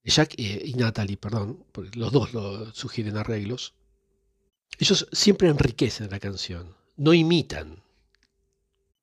Jack 0.03 0.35
y, 0.37 0.73
Natalie, 0.75 1.17
perdón, 1.17 1.65
porque 1.71 1.97
los 1.97 2.11
dos 2.11 2.33
lo 2.33 2.71
sugieren 2.73 3.17
arreglos, 3.17 3.73
ellos 4.77 5.07
siempre 5.11 5.49
enriquecen 5.49 6.09
la 6.09 6.19
canción, 6.19 6.75
no 6.97 7.13
imitan, 7.13 7.81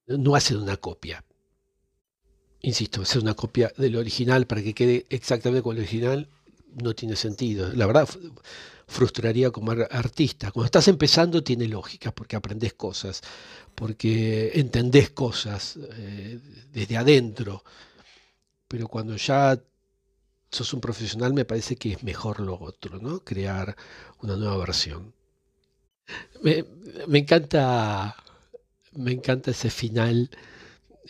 no 0.07 0.35
hacen 0.35 0.59
una 0.59 0.76
copia. 0.76 1.25
Insisto, 2.61 3.02
hacer 3.02 3.23
una 3.23 3.35
copia 3.35 3.73
del 3.76 3.97
original 3.97 4.47
para 4.47 4.62
que 4.62 4.75
quede 4.75 5.07
exactamente 5.09 5.62
como 5.62 5.73
el 5.73 5.78
original 5.81 6.28
no 6.81 6.95
tiene 6.95 7.16
sentido. 7.16 7.73
La 7.73 7.87
verdad, 7.87 8.09
frustraría 8.87 9.50
como 9.50 9.73
artista. 9.73 10.52
Cuando 10.52 10.66
estás 10.66 10.87
empezando 10.88 11.42
tiene 11.42 11.66
lógica, 11.66 12.12
porque 12.12 12.37
aprendes 12.37 12.75
cosas, 12.75 13.23
porque 13.75 14.52
entendés 14.54 15.11
cosas 15.11 15.78
eh, 15.97 16.38
desde 16.73 16.97
adentro. 16.97 17.64
Pero 18.69 18.88
cuando 18.88 19.16
ya 19.16 19.61
sos 20.50 20.73
un 20.75 20.81
profesional, 20.81 21.33
me 21.33 21.45
parece 21.45 21.76
que 21.76 21.92
es 21.92 22.02
mejor 22.02 22.40
lo 22.40 22.61
otro, 22.61 22.99
¿no? 22.99 23.21
Crear 23.21 23.76
una 24.21 24.37
nueva 24.37 24.59
versión. 24.59 25.14
Me, 26.42 27.18
encanta, 27.18 28.16
me 28.92 29.12
encanta 29.12 29.52
ese 29.52 29.71
final 29.71 30.30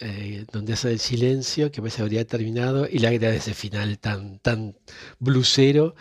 eh, 0.00 0.44
donde 0.52 0.74
hace 0.74 0.90
el 0.92 0.98
silencio, 0.98 1.70
que 1.70 1.80
a 1.80 1.84
veces 1.84 2.00
habría 2.00 2.26
terminado, 2.26 2.86
y 2.88 2.98
la 2.98 3.12
idea 3.12 3.30
de 3.30 3.38
ese 3.38 3.54
final 3.54 3.98
tan, 3.98 4.38
tan 4.40 4.76
blusero, 5.18 5.94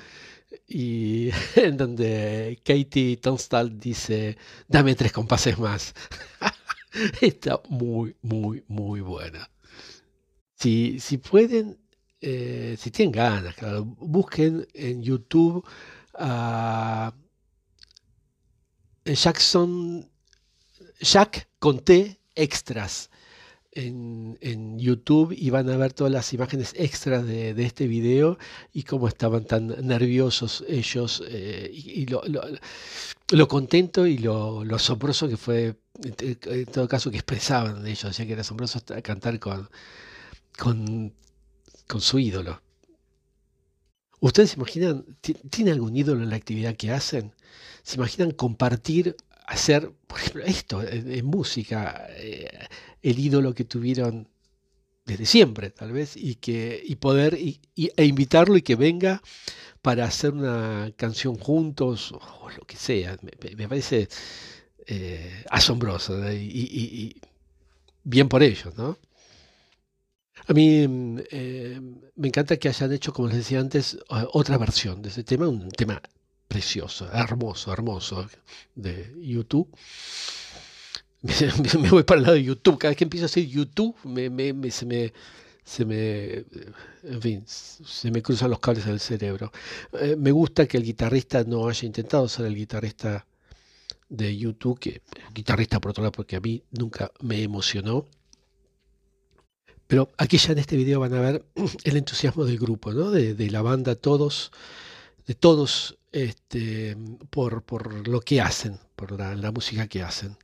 y 0.67 1.29
en 1.55 1.77
donde 1.77 2.59
Katie 2.63 3.17
Tunstall 3.17 3.79
dice, 3.79 4.37
dame 4.67 4.95
tres 4.95 5.11
compases 5.11 5.57
más. 5.59 5.93
Está 7.21 7.61
muy, 7.69 8.15
muy, 8.21 8.63
muy 8.67 9.01
buena. 9.01 9.49
Si, 10.55 10.99
si 10.99 11.17
pueden, 11.17 11.77
eh, 12.21 12.75
si 12.77 12.91
tienen 12.91 13.11
ganas, 13.13 13.55
claro, 13.55 13.85
busquen 13.85 14.67
en 14.73 15.01
YouTube 15.01 15.65
a 16.13 17.13
Jackson, 19.05 20.09
Jack 20.99 21.47
Conté 21.59 22.19
Extras 22.35 23.09
en, 23.73 24.79
YouTube 24.79 25.33
y 25.37 25.49
van 25.49 25.69
a 25.69 25.77
ver 25.77 25.93
todas 25.93 26.11
las 26.11 26.33
imágenes 26.33 26.73
extras 26.77 27.25
de, 27.25 27.51
este 27.63 27.87
video 27.87 28.37
y 28.73 28.83
cómo 28.83 29.07
estaban 29.07 29.45
tan 29.45 29.67
nerviosos 29.87 30.63
ellos 30.67 31.23
eh, 31.27 31.69
y, 31.71 32.05
lo, 32.07 33.47
contento 33.47 34.05
y 34.05 34.17
lo, 34.17 34.61
asombroso 34.75 35.27
que 35.29 35.37
fue, 35.37 35.75
en, 36.03 36.65
todo 36.65 36.87
caso, 36.87 37.11
que 37.11 37.17
expresaban 37.17 37.83
de 37.83 37.91
ellos, 37.91 38.03
decía 38.03 38.25
que 38.25 38.33
era 38.33 38.41
asombroso 38.41 38.81
cantar 39.03 39.39
con, 39.39 39.69
con 40.57 41.13
con 41.91 41.99
su 41.99 42.19
ídolo. 42.19 42.61
¿Ustedes 44.21 44.51
se 44.51 44.57
imaginan, 44.57 45.03
tiene 45.49 45.71
algún 45.71 45.95
ídolo 45.97 46.21
en 46.21 46.29
la 46.29 46.35
actividad 46.35 46.75
que 46.75 46.91
hacen? 46.91 47.33
¿Se 47.81 47.95
imaginan 47.97 48.29
compartir, 48.31 49.15
hacer, 49.47 49.91
por 50.05 50.19
ejemplo, 50.19 50.43
esto 50.45 50.83
en, 50.83 51.25
música, 51.25 52.05
eh, 52.11 52.47
el 53.01 53.17
ídolo 53.17 53.55
que 53.55 53.65
tuvieron 53.65 54.29
desde 55.05 55.25
siempre, 55.25 55.71
tal 55.71 55.91
vez, 55.91 56.15
y, 56.15 56.35
que, 56.35 56.83
y 56.85 56.97
poder 56.97 57.33
e 57.33 58.05
invitarlo 58.05 58.55
y 58.57 58.61
que 58.61 58.75
venga 58.75 59.23
para 59.81 60.05
hacer 60.05 60.33
una 60.33 60.91
canción 60.95 61.35
juntos 61.35 62.11
o 62.11 62.49
lo 62.55 62.63
que 62.67 62.77
sea? 62.77 63.17
Me, 63.57 63.67
parece 63.67 64.07
eh, 64.85 65.43
asombroso 65.49 66.31
y, 66.31 67.19
bien 68.03 68.29
por 68.29 68.43
ellos, 68.43 68.77
¿no? 68.77 68.99
A 70.47 70.53
mí 70.53 70.87
mm, 70.87 71.19
eh, 71.31 71.81
me 72.15 72.27
encanta 72.27 72.57
que 72.57 72.69
hayan 72.69 72.93
hecho, 72.93 73.13
como 73.13 73.27
les 73.27 73.37
decía 73.37 73.59
antes, 73.59 73.97
otra 74.33 74.57
versión 74.57 75.01
de 75.01 75.09
ese 75.09 75.23
tema, 75.23 75.47
un 75.47 75.69
tema 75.71 76.01
precioso, 76.47 77.09
hermoso, 77.11 77.71
hermoso 77.71 78.27
de 78.75 79.13
YouTube. 79.21 79.69
Me, 81.79 81.89
voy 81.89 82.03
para 82.03 82.17
el 82.17 82.23
lado 82.23 82.35
de 82.35 82.43
YouTube. 82.43 82.79
Cada 82.79 82.89
vez 82.89 82.97
que 82.97 83.03
empiezo 83.03 83.25
a 83.25 83.27
hacer 83.27 83.45
YouTube, 83.45 83.95
me, 84.05 84.71
se 84.71 84.85
me 84.87 85.13
se 85.63 85.85
me, 85.85 86.45
en 87.03 87.21
fin, 87.21 87.43
se 87.45 88.11
me 88.11 88.21
cruzan 88.21 88.49
los 88.49 88.59
cables 88.59 88.85
del 88.85 88.99
cerebro. 88.99 89.51
Eh, 89.93 90.15
me 90.17 90.31
gusta 90.31 90.67
que 90.67 90.77
el 90.77 90.83
guitarrista 90.83 91.43
no 91.43 91.67
haya 91.67 91.85
intentado 91.85 92.27
ser 92.27 92.45
el 92.47 92.55
guitarrista 92.55 93.25
de 94.09 94.35
YouTube, 94.35 94.79
que 94.79 95.01
guitarrista 95.33 95.79
por 95.79 95.91
otro 95.91 96.03
lado, 96.03 96.11
porque 96.11 96.35
a 96.35 96.41
mí 96.41 96.63
nunca 96.71 97.11
me 97.21 97.41
emocionó. 97.41 98.07
Pero 99.91 100.09
aquí 100.17 100.37
ya 100.37 100.53
en 100.53 100.59
este 100.59 100.77
video 100.77 101.01
van 101.01 101.13
a 101.13 101.19
ver 101.19 101.45
el 101.83 101.97
entusiasmo 101.97 102.45
del 102.45 102.57
grupo, 102.57 102.93
¿no? 102.93 103.11
de, 103.11 103.51
la 103.51 103.61
banda, 103.61 103.95
todos, 103.95 104.53
de 105.27 105.35
todos 105.35 105.97
este, 106.13 106.95
por, 107.29 107.63
por, 107.63 108.07
lo 108.07 108.21
que 108.21 108.39
hacen, 108.39 108.79
por 108.95 109.19
la, 109.19 109.51
música 109.51 109.87
que 109.87 110.01
hacen. 110.01 110.37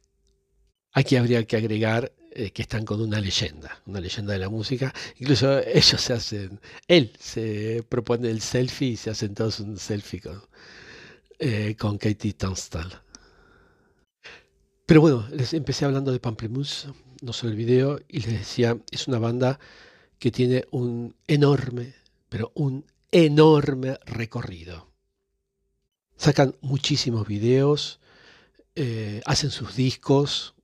Aquí 0.91 1.15
habría 1.15 1.45
que 1.45 1.55
agregar 1.55 2.11
eh, 2.31 2.51
que 2.51 2.63
están 2.63 2.83
con 2.83 2.99
una 2.99 3.21
leyenda, 3.21 3.81
una 3.85 4.01
leyenda 4.01 4.33
de 4.33 4.39
la 4.39 4.49
música. 4.49 4.93
Incluso 5.17 5.59
ellos 5.59 6.01
se 6.01 6.11
hacen, 6.11 6.59
él 6.89 7.13
se 7.17 7.85
propone 7.87 8.29
el 8.29 8.41
selfie 8.41 8.89
y 8.89 8.97
se 8.97 9.11
hacen 9.11 9.33
todos 9.33 9.61
un 9.61 9.77
selfie 9.77 10.19
con, 10.19 10.41
eh, 11.39 11.73
con 11.79 11.97
Katie 11.97 12.33
Tunstall. 12.33 12.91
Pero 14.85 14.99
bueno, 14.99 15.25
les 15.31 15.53
empecé 15.53 15.85
hablando 15.85 16.11
de 16.11 16.19
Pamplemousse, 16.19 16.89
no 17.21 17.33
solo 17.33 17.51
el 17.51 17.57
video, 17.57 18.00
y 18.07 18.21
les 18.21 18.39
decía, 18.39 18.77
es 18.91 19.07
una 19.07 19.19
banda 19.19 19.59
que 20.19 20.31
tiene 20.31 20.65
un 20.71 21.15
enorme 21.27 21.93
pero 22.29 22.51
un 22.55 22.86
enorme 23.12 24.00
recorrido. 24.05 24.88
Sacan 26.17 26.55
muchísimos 26.62 27.27
videos, 27.27 28.00
eh, 28.75 29.21
hacen 29.25 29.51
sus 29.51 29.75
discos. 29.75 30.55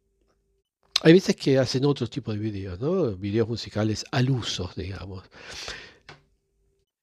Hay 1.01 1.13
veces 1.13 1.35
que 1.35 1.59
hacen 1.59 1.85
otro 1.85 2.07
tipo 2.07 2.31
de 2.31 2.39
videos, 2.39 2.79
¿no? 2.79 3.15
Videos 3.15 3.47
musicales 3.47 4.05
al 4.11 4.29
uso, 4.29 4.71
digamos. 4.75 5.23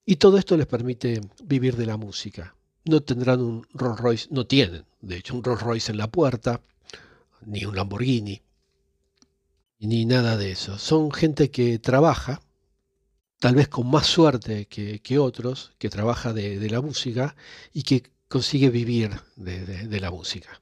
Y 0.05 0.17
todo 0.17 0.39
esto 0.39 0.57
les 0.57 0.67
permite 0.67 1.21
vivir 1.45 1.77
de 1.77 1.87
la 1.87 1.97
música. 1.97 2.55
No 2.85 3.03
tendrán 3.03 3.41
un 3.41 3.67
Rolls 3.73 4.01
Royce, 4.01 4.29
no 4.31 4.47
tienen, 4.47 4.85
de 5.01 5.19
hecho, 5.19 5.35
un 5.35 5.45
Rolls 5.45 5.63
Royce 5.63 5.93
en 5.93 5.99
la 5.99 6.11
puerta, 6.11 6.61
ni 7.47 7.65
un 7.65 7.77
Lamborghini, 7.77 8.43
ni 9.81 10.05
nada 10.05 10.37
de 10.37 10.53
eso. 10.53 10.79
Son 10.79 11.11
gente 11.11 11.51
que 11.51 11.79
trabaja, 11.79 12.43
tal 13.39 13.55
vez 13.55 13.69
con 13.69 13.91
más 13.91 14.07
suerte 14.07 14.67
que, 14.67 15.19
otros, 15.19 15.73
que 15.79 15.89
trabaja 15.89 16.33
de, 16.33 16.71
la 16.71 16.81
música 16.81 17.35
y 17.73 17.83
que 17.83 18.05
consigue 18.29 18.71
vivir 18.71 19.11
de, 19.37 20.01
la 20.01 20.11
música. 20.11 20.61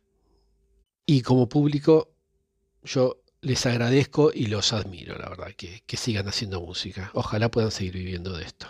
Y 1.04 1.22
como 1.22 1.48
público, 1.48 2.14
yo 2.82 3.20
les 3.40 3.66
agradezco 3.66 4.30
y 4.32 4.46
los 4.46 4.72
admiro, 4.72 5.18
la 5.18 5.28
verdad, 5.28 5.52
que, 5.56 5.82
que 5.84 5.96
sigan 5.96 6.28
haciendo 6.28 6.60
música. 6.60 7.10
Ojalá 7.14 7.50
puedan 7.50 7.70
seguir 7.70 7.94
viviendo 7.94 8.36
de 8.36 8.44
esto. 8.44 8.68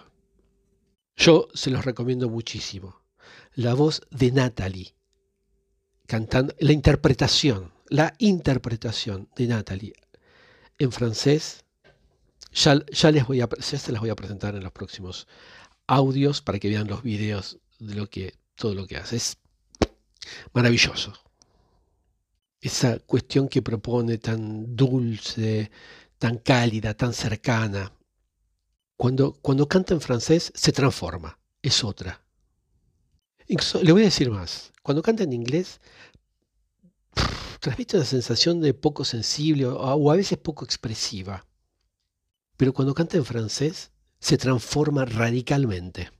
Yo 1.16 1.48
se 1.52 1.70
los 1.70 1.84
recomiendo 1.84 2.28
muchísimo. 2.28 3.02
La 3.54 3.74
voz 3.74 4.02
de 4.10 4.30
Natalie, 4.30 4.94
cantando, 6.06 6.54
la 6.60 6.72
interpretación, 6.72 7.72
la 7.88 8.14
interpretación 8.18 9.28
de 9.34 9.48
Natalie 9.48 9.94
en 10.78 10.92
francés, 10.92 11.64
ya, 12.52 12.80
ya, 12.86 13.10
les 13.10 13.26
voy 13.26 13.38
ya 13.38 13.78
se 13.78 13.92
las 13.92 14.00
voy 14.00 14.10
a 14.10 14.16
presentar 14.16 14.54
en 14.54 14.62
los 14.62 14.72
próximos 14.72 15.26
audios 15.86 16.40
para 16.40 16.58
que 16.58 16.68
vean 16.68 16.86
los 16.86 17.02
videos 17.02 17.58
de 17.78 17.94
lo 17.94 18.08
que, 18.08 18.34
todo 18.54 18.74
lo 18.74 18.86
que 18.86 18.96
hace. 18.96 19.16
Es 19.16 19.38
maravilloso. 20.52 21.12
Esa 22.60 22.98
cuestión 23.00 23.48
que 23.48 23.62
propone 23.62 24.18
tan 24.18 24.74
dulce, 24.74 25.70
tan 26.18 26.38
cálida, 26.38 26.94
tan 26.94 27.12
cercana. 27.12 27.92
Cuando, 28.96 29.34
cuando 29.34 29.68
canta 29.68 29.94
en 29.94 30.00
francés 30.00 30.52
se 30.54 30.72
transforma, 30.72 31.38
es 31.62 31.84
otra. 31.84 32.20
le 33.46 33.92
voy 33.92 34.02
a 34.02 34.06
decir 34.06 34.30
más, 34.30 34.72
cuando 34.82 35.02
canta 35.02 35.22
en 35.22 35.32
inglés 35.32 35.80
transmite 37.60 37.96
una 37.96 38.06
sensación 38.06 38.60
de 38.60 38.74
poco 38.74 39.04
sensible 39.04 39.66
o 39.66 40.10
a 40.10 40.16
veces 40.16 40.38
poco 40.38 40.64
expresiva. 40.64 41.46
Pero 42.56 42.72
cuando 42.72 42.94
canta 42.94 43.16
en 43.16 43.24
francés 43.24 43.92
se 44.20 44.36
transforma 44.36 45.04
radicalmente. 45.04 46.10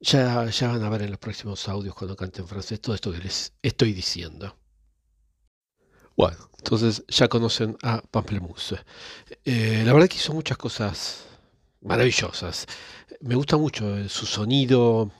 Ya, 0.00 0.34
van 0.34 0.82
a 0.82 0.88
ver 0.90 1.02
en 1.02 1.10
los 1.10 1.18
próximos 1.18 1.66
audios 1.68 1.94
cuando 1.94 2.16
cante 2.16 2.42
en 2.42 2.48
francés 2.48 2.80
todo 2.80 2.94
esto 2.94 3.10
que 3.10 3.18
les 3.18 3.54
estoy 3.62 3.94
diciendo. 3.94 4.56
Bueno, 6.16 6.50
entonces 6.58 7.02
ya 7.08 7.28
conocen 7.28 7.76
a 7.82 8.02
Pamplemousse. 8.02 8.76
Eh, 9.44 9.82
la 9.84 9.92
verdad 9.92 10.08
que 10.08 10.16
hizo 10.16 10.34
muchas 10.34 10.58
cosas 10.58 11.24
maravillosas. 11.80 12.66
Me 13.20 13.34
gusta 13.34 13.56
mucho 13.56 14.08
su 14.08 14.26
sonido, 14.26 15.10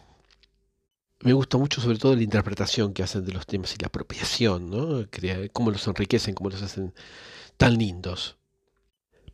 me 1.24 1.32
gusta 1.32 1.56
mucho 1.56 1.80
sobre 1.80 1.98
todo 1.98 2.14
la 2.14 2.22
interpretación 2.22 2.92
que 2.92 3.02
hacen 3.02 3.24
de 3.24 3.32
los 3.32 3.46
temas 3.46 3.74
y 3.74 3.78
la 3.78 3.86
apropiación, 3.86 4.70
¿no? 4.70 5.08
cómo 5.54 5.70
los 5.70 5.86
enriquecen, 5.86 6.34
cómo 6.34 6.50
los 6.50 6.62
hacen 6.62 6.92
tan 7.56 7.78
lindos. 7.78 8.36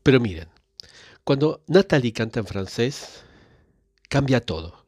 Pero 0.05 0.21
miren, 0.21 0.49
cuando 1.25 1.65
Natalie 1.67 2.13
canta 2.13 2.39
en 2.39 2.47
francés, 2.47 3.25
cambia 4.09 4.41
todo. 4.41 4.87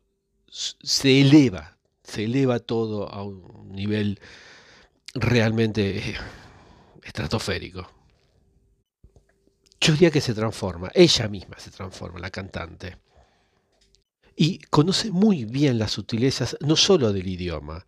Se 0.49 1.21
eleva, 1.21 1.77
se 2.05 2.25
eleva 2.25 2.61
todo 2.61 3.09
a 3.13 3.25
un 3.25 3.73
nivel 3.73 4.21
realmente 5.15 5.99
eh, 5.99 6.15
estratosférico. 7.03 7.91
Yo 9.81 9.93
diría 9.93 10.13
que 10.13 10.21
se 10.21 10.35
transforma, 10.35 10.93
ella 10.95 11.27
misma 11.27 11.59
se 11.59 11.73
transforma, 11.73 12.21
la 12.21 12.31
cantante. 12.31 12.97
Y 14.37 14.59
conoce 14.71 15.11
muy 15.11 15.45
bien 15.45 15.79
las 15.79 15.93
sutilezas, 15.93 16.57
no 16.61 16.77
solo 16.77 17.13
del 17.13 17.27
idioma, 17.27 17.85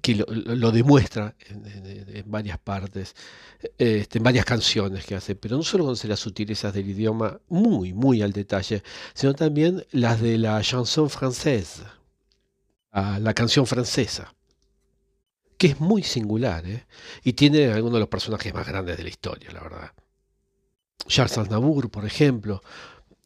que 0.00 0.14
lo, 0.14 0.70
demuestra 0.70 1.34
en, 1.46 2.24
varias 2.26 2.58
partes, 2.58 3.14
este, 3.76 4.18
en 4.18 4.24
varias 4.24 4.44
canciones 4.46 5.04
que 5.04 5.14
hace, 5.14 5.34
pero 5.34 5.56
no 5.56 5.62
solo 5.62 5.84
conoce 5.84 6.08
las 6.08 6.20
sutilezas 6.20 6.72
del 6.72 6.88
idioma 6.88 7.38
muy, 7.48 7.92
muy 7.92 8.22
al 8.22 8.32
detalle, 8.32 8.82
sino 9.12 9.34
también 9.34 9.84
las 9.90 10.20
de 10.20 10.38
la 10.38 10.60
chanson 10.62 11.10
française, 11.10 11.82
la 12.92 13.34
canción 13.34 13.66
francesa, 13.66 14.34
que 15.58 15.68
es 15.68 15.80
muy 15.80 16.02
singular, 16.02 16.66
¿eh? 16.66 16.86
y 17.22 17.34
tiene 17.34 17.66
algunos 17.66 17.94
de 17.94 18.00
los 18.00 18.08
personajes 18.08 18.54
más 18.54 18.66
grandes 18.66 18.96
de 18.96 19.02
la 19.02 19.08
historia, 19.10 19.50
la 19.52 19.60
verdad. 19.60 19.92
Charles 21.06 21.36
Aznavour, 21.36 21.90
por 21.90 22.06
ejemplo, 22.06 22.62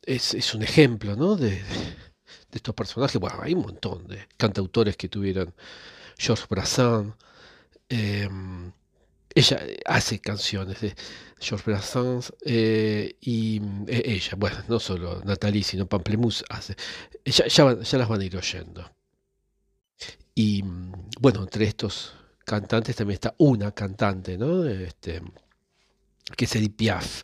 es, 0.08 0.54
un 0.54 0.62
ejemplo 0.62 1.14
¿no? 1.16 1.36
de, 1.36 1.62
estos 2.52 2.74
personajes. 2.74 3.20
Bueno, 3.20 3.38
hay 3.42 3.54
un 3.54 3.62
montón 3.62 4.06
de 4.08 4.26
cantautores 4.36 4.96
que 4.96 5.08
tuvieron. 5.08 5.54
Georges 6.16 6.48
Brassens. 6.48 7.14
Em, 7.88 8.72
ella 9.34 9.62
hace 9.84 10.20
canciones 10.20 10.80
de 10.80 10.94
Georges 11.38 11.64
Brassens 11.64 12.32
eh, 12.44 13.16
y 13.20 13.60
e, 13.86 14.14
ella, 14.14 14.32
bueno, 14.36 14.56
no 14.68 14.80
solo 14.80 15.22
Nathalie, 15.24 15.62
sino 15.62 15.86
Pamplemousse 15.86 16.44
hace. 16.48 16.74
Ya, 17.24 17.46
ya, 17.46 17.64
las 17.74 18.08
van 18.08 18.20
a 18.20 18.24
ir 18.24 18.36
oyendo. 18.36 18.90
Y 20.34 20.62
bueno, 21.20 21.42
entre 21.42 21.66
estos 21.66 22.14
cantantes 22.44 22.96
también 22.96 23.14
está 23.14 23.34
una 23.38 23.72
cantante, 23.72 24.38
¿no? 24.38 24.64
Este, 24.64 25.20
que 26.36 26.44
es 26.44 26.56
Edith 26.56 26.76
Piaf, 26.76 27.22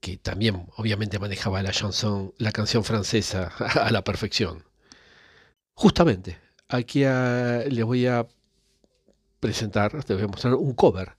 que 0.00 0.16
también 0.16 0.66
obviamente 0.76 1.18
manejaba 1.18 1.62
la 1.62 2.52
canción 2.52 2.84
francesa 2.84 3.52
a 3.58 3.90
la 3.90 4.04
perfección. 4.04 4.64
Justamente, 5.74 6.38
aquí 6.68 7.00
les 7.00 7.84
voy 7.84 8.06
a 8.06 8.26
presentar, 9.40 9.94
les 9.94 10.06
voy 10.06 10.22
a 10.22 10.28
mostrar 10.28 10.54
un 10.54 10.74
cover 10.74 11.16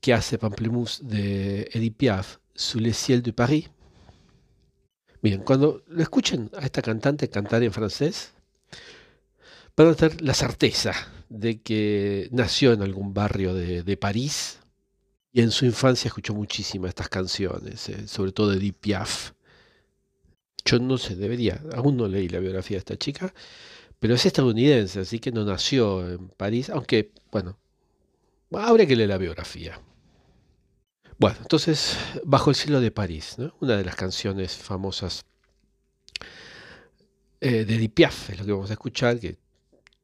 que 0.00 0.14
hace 0.14 0.38
Pamplemousse 0.38 1.00
de 1.02 1.68
Edith 1.72 1.96
Piaf, 1.96 2.38
Sous 2.54 2.80
les 2.80 2.96
ciels 2.96 3.22
de 3.22 3.32
Paris. 3.32 3.70
Miren, 5.22 5.42
cuando 5.42 5.82
lo 5.86 6.02
escuchen 6.02 6.50
a 6.56 6.64
esta 6.64 6.82
cantante 6.82 7.28
cantar 7.30 7.62
en 7.62 7.72
francés, 7.72 8.32
van 9.76 9.88
a 9.88 9.94
tener 9.94 10.22
la 10.22 10.34
certeza 10.34 10.92
de 11.28 11.60
que 11.60 12.28
nació 12.32 12.72
en 12.72 12.82
algún 12.82 13.14
barrio 13.14 13.54
de, 13.54 13.82
de 13.82 13.96
París 13.96 14.57
y 15.32 15.42
en 15.42 15.50
su 15.50 15.66
infancia 15.66 16.08
escuchó 16.08 16.34
muchísimas 16.34 16.90
estas 16.90 17.08
canciones, 17.08 17.88
eh, 17.88 18.08
sobre 18.08 18.32
todo 18.32 18.50
de 18.50 18.58
Deep 18.58 18.76
Piaf. 18.80 19.32
Yo 20.64 20.78
no 20.78 20.98
sé, 20.98 21.16
debería, 21.16 21.62
aún 21.74 21.96
no 21.96 22.08
leí 22.08 22.28
la 22.28 22.40
biografía 22.40 22.76
de 22.76 22.80
esta 22.80 22.96
chica, 22.96 23.32
pero 23.98 24.14
es 24.14 24.26
estadounidense, 24.26 25.00
así 25.00 25.18
que 25.18 25.32
no 25.32 25.44
nació 25.44 26.08
en 26.08 26.28
París, 26.28 26.70
aunque, 26.70 27.12
bueno, 27.30 27.58
habría 28.52 28.86
que 28.86 28.96
leer 28.96 29.08
la 29.08 29.18
biografía. 29.18 29.80
Bueno, 31.18 31.36
entonces, 31.42 31.96
Bajo 32.24 32.50
el 32.50 32.56
cielo 32.56 32.80
de 32.80 32.90
París, 32.90 33.36
una 33.60 33.76
de 33.76 33.84
las 33.84 33.96
canciones 33.96 34.56
famosas 34.56 35.24
eh, 37.40 37.64
de 37.64 37.78
Deep 37.78 37.94
Piaf, 37.94 38.30
es 38.30 38.38
lo 38.38 38.44
que 38.44 38.52
vamos 38.52 38.70
a 38.70 38.74
escuchar, 38.74 39.18
que 39.18 39.38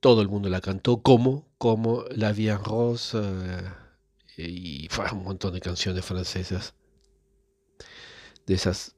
todo 0.01 0.23
el 0.23 0.29
mundo 0.29 0.49
la 0.49 0.61
cantó 0.61 1.03
como, 1.03 1.47
como 1.57 2.05
La 2.11 2.33
Vie 2.33 2.51
en 2.51 2.65
Rose. 2.65 3.19
Y 4.37 4.89
fue 4.91 5.05
un 5.13 5.25
montón 5.25 5.55
de 5.55 5.61
canciones 5.61 6.05
francesas 6.05 6.75
de 8.47 8.55
esas, 8.55 8.95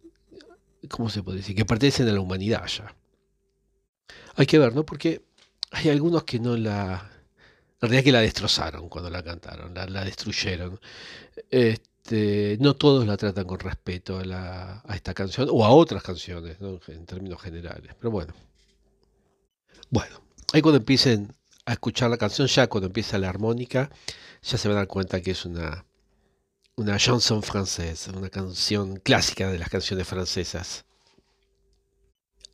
¿cómo 0.89 1.09
se 1.11 1.23
puede 1.23 1.39
decir? 1.39 1.55
Que 1.55 1.65
pertenecen 1.65 2.09
a 2.09 2.13
la 2.13 2.21
humanidad 2.21 2.67
ya. 2.67 2.95
Hay 4.35 4.47
que 4.47 4.59
ver, 4.59 4.75
¿no? 4.75 4.85
Porque 4.85 5.25
hay 5.71 5.91
algunos 5.91 6.25
que 6.25 6.39
no 6.39 6.57
la... 6.57 7.11
En 7.81 7.89
realidad 7.91 8.05
que 8.05 8.13
la 8.13 8.21
destrozaron 8.21 8.89
cuando 8.89 9.11
la 9.11 9.23
cantaron, 9.23 9.75
la, 9.75 10.05
destruyeron. 10.05 10.81
Este, 11.51 12.57
no 12.59 12.75
todos 12.75 13.07
la 13.07 13.17
tratan 13.17 13.45
con 13.45 13.59
respeto 13.61 14.19
a, 14.19 14.83
a 14.85 14.97
esta 14.97 15.13
canción 15.13 15.49
o 15.51 15.65
a 15.65 15.71
otras 15.71 16.03
canciones, 16.03 16.59
¿no? 16.61 16.81
en 16.89 17.05
términos 17.05 17.41
generales. 17.41 17.95
Pero 17.99 18.11
bueno. 18.11 18.35
Bueno, 19.91 20.21
ahí 20.53 20.63
cuando 20.63 20.79
empiecen 20.79 21.35
a 21.67 21.73
escuchar 21.73 22.09
la 22.11 22.17
canción, 22.17 22.47
ya 22.47 22.69
cuando 22.69 22.87
empieza 22.87 23.19
la 23.19 23.29
armónica, 23.29 23.91
ya 24.43 24.57
se 24.57 24.69
van 24.69 24.77
a 24.77 24.81
dar 24.81 24.89
cuenta 24.89 25.21
que 25.21 25.33
es 25.33 25.45
una, 25.45 25.85
una 26.77 26.97
chanson 26.97 27.43
francesa, 27.43 28.13
una 28.17 28.31
canción 28.31 28.97
clásica 28.97 29.51
de 29.51 29.59
las 29.59 29.69
canciones 29.69 30.07
francesas. 30.07 30.85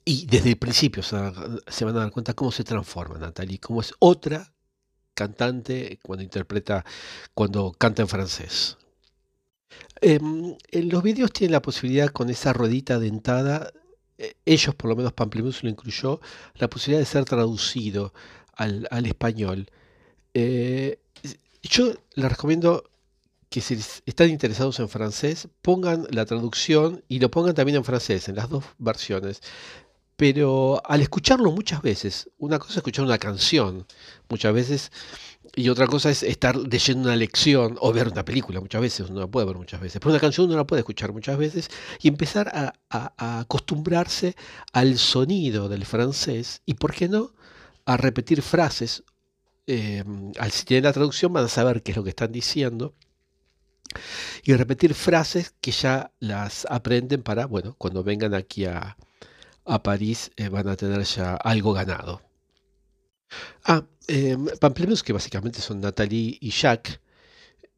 Y 0.04 0.26
desde 0.26 0.50
el 0.50 0.56
principio 0.56 1.02
se, 1.02 1.14
van 1.14 1.96
a 1.96 2.00
dar 2.00 2.10
cuenta 2.10 2.34
cómo 2.34 2.50
se 2.50 2.64
transforma 2.64 3.18
Nathalie, 3.18 3.60
cómo 3.60 3.82
es 3.82 3.94
otra 4.00 4.52
cantante 5.14 6.00
cuando 6.02 6.24
interpreta, 6.24 6.84
cuando 7.34 7.72
canta 7.72 8.02
en 8.02 8.08
francés. 8.08 8.78
Em, 10.00 10.56
en 10.70 10.88
los 10.88 11.02
vídeos 11.02 11.32
tienen 11.32 11.52
la 11.52 11.62
posibilidad 11.62 12.08
con 12.08 12.30
esa 12.30 12.52
ruedita 12.52 12.98
dentada 12.98 13.72
eh, 14.18 14.36
ellos, 14.44 14.74
por 14.74 14.88
lo 14.88 14.96
menos 14.96 15.12
Pamplemousse 15.12 15.64
lo 15.64 15.70
incluyó, 15.70 16.20
la 16.54 16.68
posibilidad 16.68 17.00
de 17.00 17.06
ser 17.06 17.24
traducido 17.24 18.12
al, 18.56 19.06
español. 19.06 19.68
Eh, 20.34 20.98
yo 21.62 21.92
les 22.14 22.30
recomiendo 22.30 22.84
que 23.48 23.60
si 23.60 23.78
están 24.06 24.30
interesados 24.30 24.80
en 24.80 24.88
francés, 24.88 25.48
pongan 25.60 26.06
la 26.10 26.24
traducción 26.24 27.04
y 27.08 27.18
lo 27.18 27.30
pongan 27.30 27.54
también 27.54 27.76
en 27.76 27.84
francés, 27.84 28.28
en 28.28 28.36
las 28.36 28.48
dos 28.48 28.64
versiones. 28.78 29.42
Pero 30.16 30.82
al 30.86 31.00
escucharlo 31.00 31.50
muchas 31.52 31.82
veces, 31.82 32.30
una 32.38 32.58
cosa 32.58 32.72
es 32.72 32.76
escuchar 32.78 33.04
una 33.04 33.18
canción, 33.18 33.86
muchas 34.28 34.54
veces, 34.54 34.92
y 35.54 35.68
otra 35.68 35.86
cosa 35.86 36.10
es 36.10 36.22
estar 36.22 36.56
leyendo 36.56 37.08
una 37.08 37.16
lección 37.16 37.76
o 37.80 37.92
ver 37.92 38.08
una 38.08 38.24
película, 38.24 38.60
muchas 38.60 38.80
veces, 38.80 39.10
uno 39.10 39.20
la 39.20 39.26
puede 39.26 39.46
ver 39.46 39.56
muchas 39.56 39.80
veces, 39.80 40.00
pero 40.00 40.10
una 40.10 40.20
canción 40.20 40.46
uno 40.46 40.56
la 40.56 40.66
puede 40.66 40.80
escuchar 40.80 41.12
muchas 41.12 41.36
veces 41.36 41.68
y 42.00 42.08
empezar 42.08 42.48
a, 42.54 43.40
acostumbrarse 43.40 44.36
al 44.72 44.96
sonido 44.98 45.68
del 45.68 45.84
francés 45.84 46.62
y, 46.66 46.74
¿por 46.74 46.94
qué 46.94 47.08
no?, 47.08 47.32
a 47.84 47.96
repetir 47.96 48.42
frases. 48.42 49.04
Eh, 49.66 50.04
al 50.38 50.50
si 50.50 50.64
tienen 50.64 50.84
la 50.84 50.92
traducción 50.92 51.32
van 51.32 51.44
a 51.44 51.48
saber 51.48 51.82
qué 51.82 51.92
es 51.92 51.96
lo 51.96 52.02
que 52.02 52.10
están 52.10 52.32
diciendo 52.32 52.94
y 54.42 54.54
repetir 54.54 54.94
frases 54.94 55.54
que 55.60 55.70
ya 55.70 56.10
las 56.18 56.66
aprenden 56.68 57.22
para, 57.22 57.46
bueno, 57.46 57.76
cuando 57.78 58.02
vengan 58.02 58.34
aquí 58.34 58.64
a, 58.64 58.96
París 59.84 60.32
eh, 60.36 60.48
van 60.48 60.68
a 60.68 60.76
tener 60.76 61.02
ya 61.04 61.34
algo 61.34 61.72
ganado. 61.72 62.20
Ah, 63.64 63.84
eh, 64.08 64.36
que 65.04 65.12
básicamente 65.12 65.60
son 65.60 65.80
Nathalie 65.80 66.36
y 66.40 66.50
Jacques. 66.50 67.00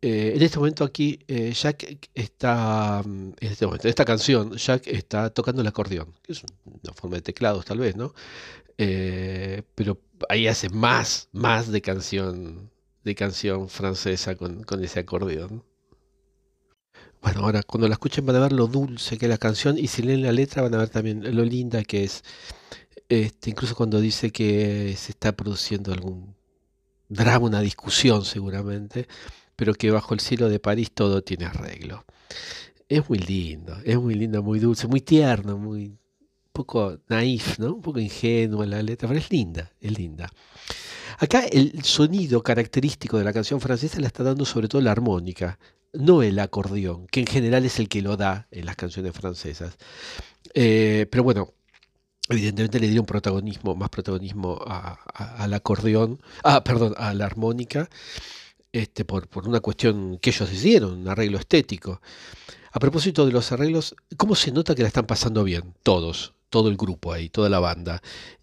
Eh, 0.06 0.34
en 0.36 0.42
este 0.42 0.58
momento 0.58 0.84
aquí, 0.84 1.18
eh, 1.28 1.52
Jack 1.54 2.10
está, 2.12 3.00
en 3.02 3.34
este 3.40 3.64
momento, 3.64 3.86
en 3.86 3.90
esta 3.90 4.04
canción, 4.04 4.52
Jack 4.54 4.86
está 4.86 5.30
tocando 5.30 5.62
el 5.62 5.66
acordeón, 5.66 6.12
que 6.22 6.32
es 6.32 6.42
una 6.66 6.92
forma 6.92 7.16
de 7.16 7.22
teclados 7.22 7.64
tal 7.64 7.78
vez, 7.78 7.96
¿no? 7.96 8.12
Pero 8.76 10.00
ahí 10.28 10.46
hace 10.46 10.68
más, 10.68 11.28
más 11.32 11.70
de 11.70 11.80
canción, 11.80 12.70
de 13.04 13.14
canción 13.14 13.68
francesa 13.68 14.37
con, 14.37 14.62
con 14.64 14.82
ese 14.82 15.00
acordeón. 15.00 15.64
Bueno, 17.24 17.40
ahora 17.40 17.62
cuando 17.62 17.88
la 17.88 17.94
escuchen 17.94 18.26
van 18.26 18.37
a 18.37 18.40
ver 18.40 18.52
lo 18.52 18.66
dulce 18.66 19.16
que 19.16 19.24
es 19.24 19.30
la 19.30 19.38
canción 19.38 19.78
y 19.78 19.87
si 19.87 20.02
leen 20.02 20.22
la 20.22 20.32
letra 20.32 20.60
van 20.60 20.74
a 20.74 20.78
ver 20.78 20.90
también 20.90 21.34
lo 21.34 21.42
linda 21.42 21.82
que 21.82 22.04
es. 22.04 22.22
Este, 23.08 23.50
incluso 23.50 23.74
cuando 23.74 24.00
dice 24.00 24.30
que 24.30 24.94
se 24.96 25.12
está 25.12 25.32
produciendo 25.32 25.92
algún 25.92 26.34
drama, 27.08 27.46
una 27.46 27.60
discusión 27.60 28.24
seguramente, 28.24 29.08
pero 29.56 29.74
que 29.74 29.90
bajo 29.90 30.14
el 30.14 30.20
cielo 30.20 30.48
de 30.50 30.60
París 30.60 30.92
todo 30.92 31.22
tiene 31.22 31.46
arreglo. 31.46 32.04
Es 32.88 33.08
muy 33.08 33.18
lindo, 33.18 33.76
es 33.84 33.98
muy 33.98 34.14
lindo, 34.14 34.42
muy 34.42 34.58
dulce, 34.58 34.87
muy 34.87 35.00
tierno, 35.00 35.56
muy 35.56 35.96
poco 36.54 37.00
naif, 37.08 37.58
¿no? 37.58 37.74
Un 37.74 37.82
poco 37.82 38.00
ingenuo 38.00 38.64
la 38.64 38.82
letra, 38.82 39.08
pero 39.08 39.20
es 39.20 39.30
linda, 39.30 39.70
es 39.80 39.98
linda. 39.98 40.30
Acá 41.18 41.44
el 41.44 41.84
sonido 41.84 42.42
característico 42.42 43.18
de 43.18 43.24
la 43.24 43.32
canción 43.32 43.60
francesa 43.60 44.00
la 44.00 44.06
está 44.06 44.24
dando 44.24 44.46
sobre 44.46 44.68
todo 44.68 44.80
la 44.80 44.92
armónica 44.92 45.58
no 45.94 46.22
el 46.22 46.38
acordeón, 46.38 47.06
que 47.06 47.20
en 47.20 47.26
general 47.26 47.64
es 47.64 47.78
el 47.78 47.88
que 47.88 48.02
lo 48.02 48.16
da 48.16 48.48
en 48.50 48.66
las 48.66 48.76
canciones 48.76 49.12
francesas. 49.12 49.76
Eh, 50.54 51.06
pero 51.10 51.22
bueno, 51.24 51.54
evidentemente 52.28 52.80
le 52.80 52.88
dieron 52.88 53.06
protagonismo, 53.06 53.74
más 53.74 53.90
protagonismo 53.90 54.58
al 54.66 55.54
acordeón, 55.54 56.20
ah, 56.42 56.62
perdón, 56.64 56.94
a 56.96 57.14
la 57.14 57.26
armónica, 57.26 57.88
este, 58.72 59.04
por, 59.04 59.28
por 59.28 59.48
una 59.48 59.60
cuestión 59.60 60.18
que 60.18 60.30
ellos 60.30 60.52
hicieron, 60.52 61.00
un 61.00 61.08
arreglo 61.08 61.38
estético. 61.38 62.00
A 62.72 62.80
propósito 62.80 63.24
de 63.24 63.32
los 63.32 63.52
arreglos, 63.52 63.94
¿cómo 64.16 64.34
se 64.34 64.50
nota 64.50 64.74
que 64.74 64.82
la 64.82 64.88
están 64.88 65.06
pasando 65.06 65.44
bien? 65.44 65.74
Todos, 65.84 66.34
todo 66.54 66.68
el 66.68 66.76
grupo 66.76 67.12
ahí, 67.12 67.28
toda 67.28 67.48
la 67.48 67.58
banda. 67.58 68.00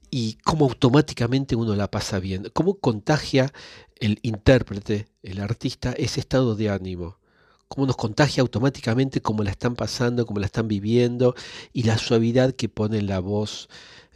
Y 0.10 0.34
cómo 0.43 0.65
automáticamente 0.65 1.56
uno 1.56 1.78
la 1.78 1.89
pasa 1.89 2.19
bien. 2.19 2.50
Cómo 2.52 2.74
contagia 2.74 3.54
el 4.02 4.19
intérprete, 4.21 5.08
el 5.24 5.39
artista, 5.39 5.93
ese 5.93 6.19
estado 6.19 6.56
de 6.56 6.69
ánimo 6.69 7.21
cómo 7.69 7.88
nos 7.88 7.95
contagia 7.95 8.41
automáticamente, 8.41 9.21
cómo 9.21 9.43
la 9.43 9.52
están 9.52 9.76
pasando, 9.78 10.26
cómo 10.26 10.41
la 10.41 10.47
están 10.47 10.67
viviendo, 10.67 11.36
y 11.71 11.84
la 11.84 11.97
suavidad 11.97 12.54
que 12.54 12.67
pone 12.67 13.02
la 13.02 13.19
voz 13.19 13.69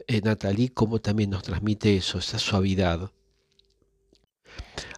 eh, 0.07 0.19
Natalie, 0.21 0.73
cómo 0.73 0.99
también 0.99 1.29
nos 1.29 1.43
transmite 1.43 1.95
eso, 1.95 2.17
esa 2.17 2.37
suavidad. 2.37 3.09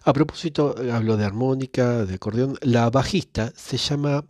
A 0.02 0.12
propósito, 0.12 0.74
eh, 0.82 0.90
hablo 0.90 1.16
de 1.16 1.24
armónica, 1.24 2.04
de 2.04 2.16
acordeón, 2.16 2.58
la 2.60 2.90
bajista 2.90 3.52
se 3.54 3.76
llama 3.76 4.24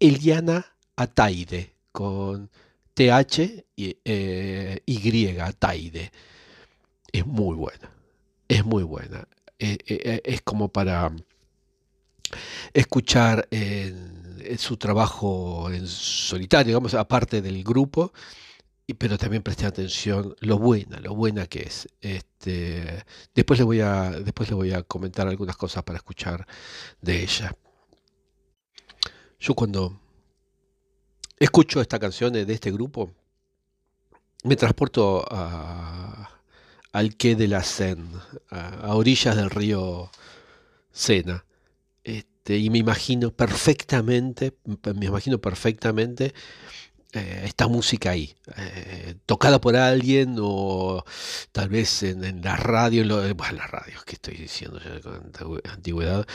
Eliana 0.00 0.64
Ataide, 0.96 1.74
con 1.92 2.50
TH 2.94 3.64
y 3.76 3.98
eh, 4.04 4.80
Y, 4.86 5.38
Ataide. 5.38 6.12
Es 7.12 7.26
muy 7.26 7.56
buena, 7.56 7.90
es 8.48 8.64
muy 8.64 8.82
buena. 8.82 9.28
es 9.58 10.42
como 10.42 10.68
para 10.68 11.12
escuchar 12.72 13.48
su 14.58 14.76
trabajo 14.76 15.70
en 15.70 15.86
solitario, 15.86 16.68
digamos, 16.72 16.94
aparte 16.94 17.40
del 17.40 17.62
grupo, 17.62 18.12
pero 18.98 19.16
también 19.16 19.42
prestar 19.42 19.68
atención 19.68 20.36
lo 20.40 20.58
buena, 20.58 21.00
lo 21.00 21.14
buena 21.14 21.46
que 21.46 21.62
es. 21.62 21.88
Este, 22.02 23.04
después, 23.34 23.58
le 23.58 23.64
voy 23.64 23.80
a, 23.80 24.10
después 24.10 24.50
le 24.50 24.56
voy 24.56 24.72
a 24.72 24.82
comentar 24.82 25.26
algunas 25.26 25.56
cosas 25.56 25.82
para 25.84 25.96
escuchar 25.96 26.46
de 27.00 27.22
ella. 27.22 27.56
Yo 29.40 29.54
cuando 29.54 30.00
escucho 31.38 31.80
esta 31.80 31.98
canción 31.98 32.32
de 32.32 32.52
este 32.52 32.70
grupo, 32.70 33.12
me 34.44 34.56
transporto 34.56 35.24
al 36.92 37.16
qué 37.16 37.34
de 37.34 37.48
la 37.48 37.62
Seine, 37.62 38.04
a 38.50 38.94
orillas 38.94 39.36
del 39.36 39.50
río 39.50 40.10
Sena. 40.92 41.44
Este, 42.04 42.58
y 42.58 42.70
me 42.70 42.78
imagino 42.78 43.30
perfectamente, 43.32 44.54
me 44.94 45.06
imagino 45.06 45.38
perfectamente 45.38 46.34
eh, 47.14 47.42
esta 47.46 47.68
música 47.68 48.10
ahí, 48.10 48.34
eh, 48.56 49.14
tocada 49.24 49.60
por 49.60 49.76
alguien 49.76 50.36
o 50.38 51.04
tal 51.52 51.68
vez 51.70 52.02
en, 52.02 52.42
la 52.42 52.56
radio, 52.56 53.02
en, 53.02 53.08
lo, 53.08 53.34
bueno, 53.34 53.56
las 53.56 53.70
radios 53.70 54.04
que 54.04 54.16
estoy 54.16 54.36
diciendo 54.36 54.78
ya 54.78 55.00
con 55.00 55.32
antigüedad, 55.64 56.26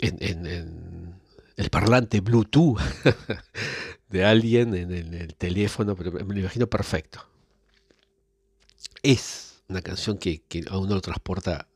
en, 0.00 1.20
el 1.58 1.70
parlante 1.70 2.20
Bluetooth 2.20 2.78
de 4.08 4.24
alguien 4.24 4.74
en, 4.74 5.12
el 5.12 5.34
teléfono, 5.34 5.96
pero 5.96 6.12
me 6.12 6.34
lo 6.34 6.40
imagino 6.40 6.68
perfecto. 6.68 7.26
Es 9.02 9.60
una 9.68 9.82
canción 9.82 10.18
que, 10.18 10.40
a 10.70 10.78
uno 10.78 10.94
lo 10.94 11.00
transporta 11.00 11.66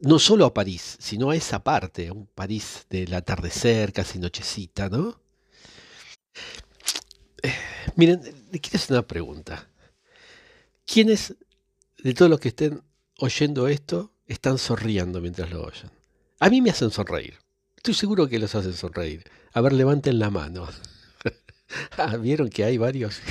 no 0.00 0.18
solo 0.18 0.46
a 0.46 0.54
París, 0.54 0.96
sino 0.98 1.28
a 1.28 1.36
esa 1.36 1.62
parte, 1.62 2.10
un 2.10 2.26
París 2.26 2.86
del 2.88 3.12
atardecer, 3.12 3.92
casi 3.92 4.18
nochecita, 4.18 4.88
¿no? 4.88 5.20
Eh, 7.42 7.54
miren, 7.96 8.22
le 8.50 8.60
quiero 8.60 8.78
hacer 8.78 8.96
una 8.96 9.06
pregunta. 9.06 9.68
¿Quiénes 10.86 11.36
de 12.02 12.14
todos 12.14 12.30
los 12.30 12.40
que 12.40 12.48
estén 12.48 12.82
oyendo 13.18 13.68
esto 13.68 14.10
están 14.26 14.56
sonriendo 14.56 15.20
mientras 15.20 15.50
lo 15.50 15.64
oyen? 15.64 15.90
A 16.40 16.48
mí 16.48 16.62
me 16.62 16.70
hacen 16.70 16.90
sonreír. 16.90 17.41
Estoy 17.82 17.94
seguro 17.94 18.28
que 18.28 18.38
los 18.38 18.54
hacen 18.54 18.74
sonreír. 18.74 19.24
A 19.52 19.60
ver, 19.60 19.72
levanten 19.72 20.20
la 20.20 20.30
mano. 20.30 20.68
ah, 21.98 22.16
vieron 22.16 22.48
que 22.48 22.62
hay 22.62 22.78
varios. 22.78 23.20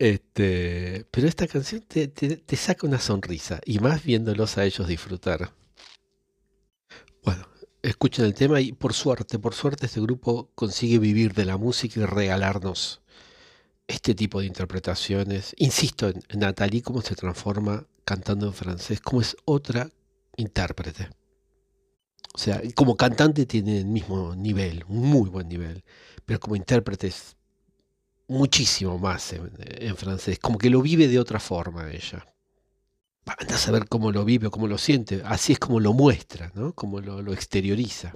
Este, 0.00 1.04
pero 1.10 1.26
esta 1.26 1.48
canción 1.48 1.82
te, 1.82 2.56
saca 2.56 2.86
una 2.86 3.00
sonrisa 3.00 3.60
y 3.64 3.80
más 3.80 4.04
viéndolos 4.04 4.56
a 4.56 4.64
ellos 4.64 4.86
disfrutar. 4.86 5.52
Bueno, 7.24 7.48
escuchen 7.82 8.24
el 8.24 8.32
tema 8.32 8.60
y 8.60 8.70
por 8.70 8.94
suerte, 8.94 9.40
por 9.40 9.54
suerte 9.54 9.86
este 9.86 10.00
grupo 10.00 10.52
consigue 10.54 11.00
vivir 11.00 11.34
de 11.34 11.46
la 11.46 11.56
música 11.56 11.98
y 11.98 12.04
regalarnos 12.04 13.02
este 13.88 14.14
tipo 14.14 14.38
de 14.38 14.46
interpretaciones. 14.46 15.52
Insisto 15.58 16.08
en, 16.08 16.22
Nathalie, 16.38 16.80
cómo 16.80 17.02
se 17.02 17.16
transforma 17.16 17.84
cantando 18.04 18.46
en 18.46 18.54
francés, 18.54 19.00
cómo 19.00 19.20
es 19.20 19.36
otra 19.44 19.90
intérprete. 20.36 21.17
O 22.34 22.38
sea, 22.38 22.60
como 22.74 22.96
cantante 22.96 23.46
tiene 23.46 23.78
el 23.78 23.86
mismo 23.86 24.34
nivel, 24.36 24.84
un 24.88 25.02
muy 25.02 25.28
buen 25.28 25.48
nivel, 25.48 25.82
pero 26.24 26.38
como 26.38 26.56
intérprete 26.56 27.08
es 27.08 27.36
muchísimo 28.28 28.98
más 28.98 29.32
en, 29.32 29.96
francés, 29.96 30.38
como 30.38 30.58
que 30.58 30.70
lo 30.70 30.82
vive 30.82 31.08
de 31.08 31.18
otra 31.18 31.40
forma 31.40 31.90
ella. 31.90 32.26
Anda 33.26 33.56
a 33.56 33.58
saber 33.58 33.88
cómo 33.88 34.12
lo 34.12 34.24
vive 34.24 34.46
o 34.46 34.50
cómo 34.50 34.68
lo 34.68 34.78
siente, 34.78 35.22
así 35.24 35.52
es 35.52 35.58
como 35.58 35.80
lo 35.80 35.92
muestra, 35.92 36.50
¿no? 36.54 36.72
como 36.74 37.00
lo, 37.00 37.32
exterioriza. 37.32 38.14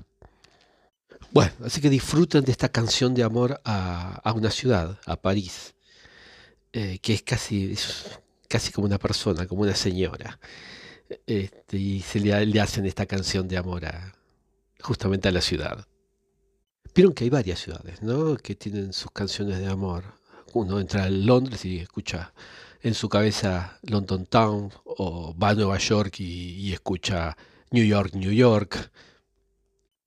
Bueno, 1.32 1.52
así 1.64 1.80
que 1.80 1.90
disfruten 1.90 2.44
de 2.44 2.52
esta 2.52 2.70
canción 2.70 3.14
de 3.14 3.22
amor 3.22 3.60
a, 3.64 4.32
una 4.34 4.50
ciudad, 4.50 4.98
a 5.06 5.16
París, 5.16 5.74
eh, 6.72 6.98
que 7.00 7.14
es 7.14 7.22
casi, 7.22 7.74
casi 8.48 8.72
como 8.72 8.86
una 8.86 8.98
persona, 8.98 9.46
como 9.46 9.62
una 9.62 9.74
señora. 9.74 10.38
Este, 11.26 11.76
y 11.76 12.00
se 12.00 12.20
le, 12.20 12.60
hacen 12.60 12.86
esta 12.86 13.06
canción 13.06 13.48
de 13.48 13.56
amor 13.56 13.84
a, 13.84 14.14
justamente 14.80 15.28
a 15.28 15.32
la 15.32 15.40
ciudad. 15.40 15.86
Vieron 16.94 17.14
que 17.14 17.24
hay 17.24 17.30
varias 17.30 17.60
ciudades, 17.60 18.02
¿no? 18.02 18.36
Que 18.36 18.54
tienen 18.54 18.92
sus 18.92 19.10
canciones 19.10 19.58
de 19.58 19.66
amor. 19.66 20.04
uno 20.52 20.78
entra 20.78 21.04
a 21.04 21.10
Londres 21.10 21.64
y 21.64 21.78
escucha 21.78 22.32
en 22.82 22.94
su 22.94 23.08
cabeza 23.08 23.78
London 23.82 24.26
Town 24.26 24.70
o 24.84 25.34
va 25.38 25.50
a 25.50 25.54
Nueva 25.54 25.78
York 25.78 26.20
y, 26.20 26.72
escucha 26.72 27.36
New 27.70 27.84
York, 27.84 28.14
New 28.14 28.32
York. 28.32 28.90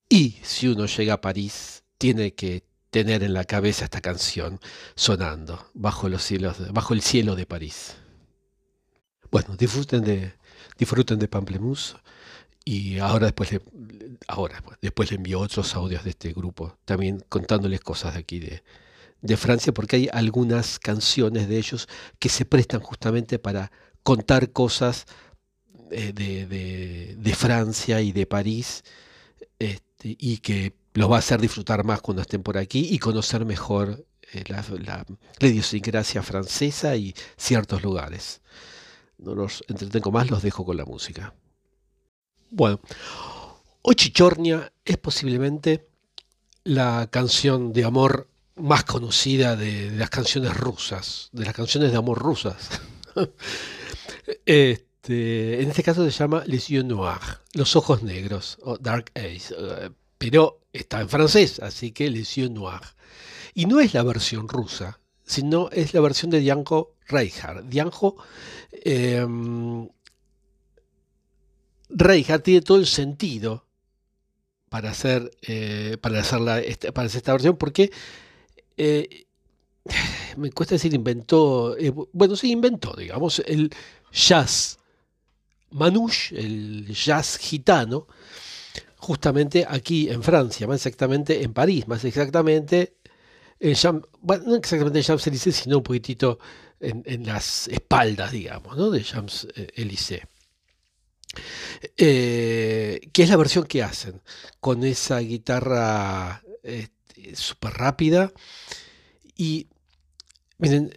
Y 0.09 0.37
si 0.43 0.67
uno 0.67 0.85
llega 0.85 1.15
a 1.15 1.21
París, 1.21 1.83
tiene 1.97 2.33
que 2.33 2.63
tener 2.91 3.23
en 3.23 3.33
la 3.33 3.45
cabeza 3.45 3.85
esta 3.85 4.01
canción 4.01 4.59
sonando 4.95 5.71
bajo 5.73 6.09
los 6.09 6.23
cielos, 6.23 6.57
bajo 6.71 6.93
el 6.93 7.01
cielo 7.01 7.35
de 7.35 7.45
París. 7.45 7.95
Bueno, 9.31 9.55
disfruten 9.57 10.03
de, 10.03 10.33
disfruten 10.77 11.19
de 11.19 11.27
Pamplemousse 11.27 11.95
y 12.63 12.99
ahora 12.99 13.27
después 13.27 13.51
le, 13.51 13.61
ahora 14.27 14.63
después 14.81 15.11
le 15.11 15.17
envío 15.17 15.39
otros 15.39 15.75
audios 15.75 16.03
de 16.03 16.09
este 16.11 16.33
grupo, 16.33 16.77
también 16.85 17.23
contándoles 17.29 17.81
cosas 17.81 18.13
de 18.13 18.19
aquí 18.19 18.39
de, 18.39 18.63
de 19.21 19.37
Francia, 19.37 19.73
porque 19.73 19.95
hay 19.97 20.09
algunas 20.11 20.79
canciones 20.79 21.47
de 21.47 21.57
ellos 21.57 21.87
que 22.19 22.29
se 22.29 22.45
prestan 22.45 22.81
justamente 22.81 23.39
para 23.39 23.71
contar 24.03 24.51
cosas 24.51 25.05
eh, 25.91 26.13
de, 27.17 27.35
Francia 27.35 28.01
y 28.01 28.11
de 28.11 28.25
París, 28.25 28.83
este, 29.59 30.15
y 30.19 30.37
que 30.37 30.73
los 30.93 31.11
va 31.11 31.17
a 31.17 31.19
hacer 31.19 31.41
disfrutar 31.41 31.83
más 31.83 32.01
cuando 32.01 32.21
estén 32.21 32.43
por 32.43 32.57
aquí 32.57 32.87
y 32.91 32.99
conocer 32.99 33.45
mejor 33.45 34.05
eh, 34.31 34.43
la, 34.47 34.63
la, 35.39 35.47
idiosincrasia 35.47 36.23
francesa 36.23 36.95
y 36.95 37.13
ciertos 37.37 37.83
lugares. 37.83 38.41
No 39.25 39.33
los 39.33 39.63
entretengo 39.67 40.11
más, 40.11 40.29
los 40.29 40.43
dejo 40.43 40.63
con 40.63 40.77
la 40.77 40.85
música. 40.85 41.33
Bueno, 42.51 42.79
hoy 43.81 43.95
Chichornia 43.95 44.71
es 44.85 44.97
posiblemente 44.97 45.89
la 46.63 47.07
canción 47.11 47.73
de 47.73 47.85
amor 47.85 48.29
más 48.55 48.83
conocida 48.83 49.55
de, 49.55 49.89
las 49.89 50.11
canciones 50.11 50.55
rusas, 50.55 51.29
de 51.31 51.43
las 51.43 51.55
canciones 51.55 51.91
de 51.91 51.97
amor 51.97 52.19
rusas. 52.19 52.69
este, 54.45 55.61
en 55.63 55.69
este 55.69 55.81
caso 55.81 56.05
se 56.05 56.11
llama 56.11 56.43
Les 56.45 56.67
yeux 56.67 56.85
noirs, 56.85 57.39
los 57.53 57.75
ojos 57.75 58.03
negros, 58.03 58.59
o 58.61 58.77
Dark 58.77 59.09
Eyes, 59.15 59.55
eh, 59.57 59.89
pero 60.19 60.61
está 60.71 61.01
en 61.01 61.09
francés, 61.09 61.59
así 61.61 61.91
que 61.91 62.11
Les 62.11 62.35
yeux 62.35 62.51
noirs. 62.51 62.95
Y 63.55 63.65
no 63.65 63.79
es 63.79 63.95
la 63.95 64.03
versión 64.03 64.47
rusa, 64.47 64.99
sino 65.25 65.71
es 65.71 65.95
la 65.95 66.01
versión 66.01 66.29
de 66.29 66.41
Dianjo 66.41 66.94
Reinhardt. 67.07 67.65
Dianjo 67.69 68.15
eh, 68.71 69.25
Reinhardt 71.89 72.43
tiene 72.43 72.61
todo 72.61 72.77
el 72.77 72.87
sentido 72.87 73.65
para 74.69 74.89
hacer, 74.91 75.31
eh, 75.43 75.97
para, 76.01 76.19
hacer 76.19 76.41
este, 76.65 76.91
para 76.91 77.07
hacer 77.07 77.19
esta 77.19 77.31
versión, 77.31 77.57
porque 77.57 77.91
eh, 78.77 79.25
me 80.37 80.51
cuesta 80.51 80.75
decir 80.75 80.93
inventó, 80.93 81.77
eh, 81.77 81.93
bueno, 82.11 82.35
sí, 82.35 82.51
inventó, 82.51 82.93
digamos, 82.93 83.39
el 83.45 83.71
jazz 84.11 84.79
manouche, 85.71 86.37
el 86.37 86.87
jazz 86.93 87.37
gitano, 87.37 88.07
justamente 88.97 89.65
aquí 89.67 90.09
en 90.09 90.23
Francia, 90.23 90.67
más 90.67 90.77
exactamente 90.77 91.43
en 91.43 91.53
París, 91.53 91.87
más 91.87 92.03
exactamente 92.03 92.97
en 93.59 93.75
no 94.45 94.55
exactamente 94.55 94.99
en 94.99 95.05
Champs-Élysées, 95.05 95.55
sino 95.55 95.77
un 95.77 95.83
poquitito 95.83 96.39
en, 96.85 97.25
las 97.25 97.67
espaldas, 97.67 98.31
digamos, 98.31 98.91
de 98.91 99.03
Champs-Élysées. 99.03 100.27
Eh, 101.97 103.09
que 103.11 103.23
es 103.23 103.29
la 103.29 103.35
versión 103.35 103.65
que 103.65 103.83
hacen 103.83 104.21
con 104.61 104.85
esa 104.85 105.19
guitarra 105.19 106.43
este, 106.63 107.35
súper 107.35 107.73
rápida. 107.73 108.31
Y 109.35 109.67
miren, 110.57 110.95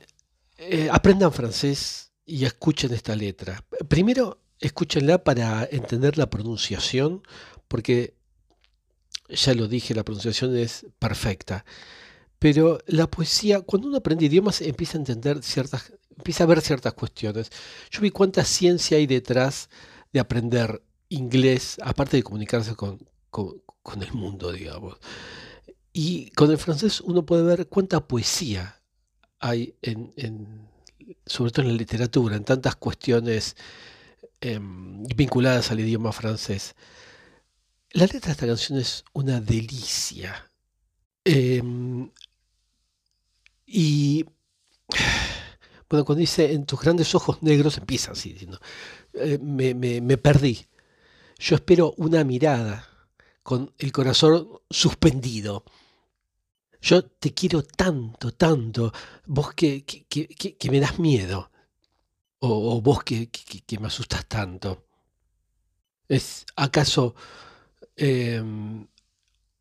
eh, 0.59 0.88
aprendan 0.92 1.33
francés 1.33 2.12
y 2.24 2.44
escuchen 2.44 2.92
esta 2.92 3.16
letra. 3.16 3.64
Primero, 3.88 4.40
escúchenla 4.61 5.24
para 5.24 5.68
entender 5.70 6.18
la 6.18 6.31
pronunciación, 6.31 7.22
porque 7.68 8.14
ya 9.29 9.55
lo 9.55 9.68
dije, 9.68 9.94
la 9.94 10.05
pronunciación 10.05 10.57
es 10.57 10.87
perfecta. 10.98 11.64
Pero 12.38 12.79
la 12.87 13.11
poesía, 13.11 13.61
cuando 13.62 13.88
uno 13.88 13.98
aprende 13.98 14.27
idiomas, 14.27 14.61
empieza 14.61 14.96
a 14.96 15.01
entender 15.01 15.42
ciertas, 15.42 15.92
empieza 16.16 16.44
a 16.44 16.46
ver 16.46 16.61
ciertas 16.61 16.94
cuestiones. 16.94 17.51
Yo 17.90 18.01
vi 18.01 18.11
cuánta 18.11 18.44
ciencia 18.44 18.96
hay 18.96 19.07
detrás 19.07 19.68
de 20.12 20.20
aprender 20.20 20.83
inglés, 21.09 21.79
aparte 21.83 22.16
de 22.16 22.22
comunicarse 22.22 22.74
con, 22.74 22.98
el 24.01 24.12
mundo, 24.12 24.53
digamos. 24.53 24.98
Y 25.92 26.31
con 26.33 26.51
el 26.51 26.59
francés 26.59 27.01
uno 27.01 27.24
puede 27.24 27.42
ver 27.42 27.68
cuánta 27.68 28.07
poesía 28.07 28.81
hay, 29.40 29.74
en, 29.83 30.68
sobre 31.27 31.51
todo 31.51 31.64
en 31.64 31.72
la 31.72 31.79
literatura, 31.79 32.37
en 32.37 32.44
tantas 32.44 32.77
cuestiones 32.77 33.57
em, 34.40 35.05
vinculadas 35.16 35.70
al 35.70 35.81
idioma 35.81 36.12
francés. 36.12 36.74
La 37.92 38.03
letra 38.05 38.20
de 38.20 38.33
esta 38.33 38.46
canción 38.46 38.79
es 38.79 39.05
una 39.14 39.40
delicia. 39.40 40.51
Em, 41.24 42.11
y 43.69 44.25
bueno, 45.89 46.05
cuando 46.05 46.21
dice 46.21 46.53
en 46.53 46.65
tus 46.65 46.81
grandes 46.81 47.15
ojos 47.15 47.43
negros, 47.43 47.77
empieza 47.77 48.13
así 48.13 48.33
diciendo, 48.33 48.59
eh, 49.13 49.39
me, 49.39 50.17
perdí. 50.17 50.67
Yo 51.39 51.57
espero 51.57 51.95
una 51.99 52.25
mirada 52.25 52.89
con 53.43 53.73
el 53.79 53.93
corazón 53.93 54.49
suspendido. 54.71 55.65
Yo 56.81 57.05
te 57.05 57.35
quiero 57.35 57.63
tanto, 57.63 58.33
tanto, 58.33 58.93
vos 59.27 59.53
que, 59.53 59.85
que, 59.85 60.71
me 60.71 60.81
das 60.81 60.99
miedo, 60.99 61.51
o, 62.39 62.81
vos 62.81 63.03
que, 63.05 63.29
me 63.81 63.87
asustas 63.87 64.27
tanto. 64.27 64.87
¿Es 66.09 66.47
acaso 66.57 67.15
em, 67.97 68.87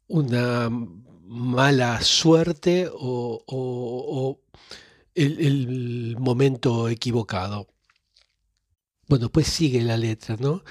una 0.07 0.69
mala 1.27 2.01
suerte 2.01 2.89
o, 2.91 4.39
el, 5.15 6.15
momento 6.19 6.89
equivocado? 6.89 7.67
Bueno, 9.07 9.29
pues 9.29 9.47
sigue 9.47 9.81
la 9.81 9.97
letra, 9.97 10.35
¿no? 10.39 10.63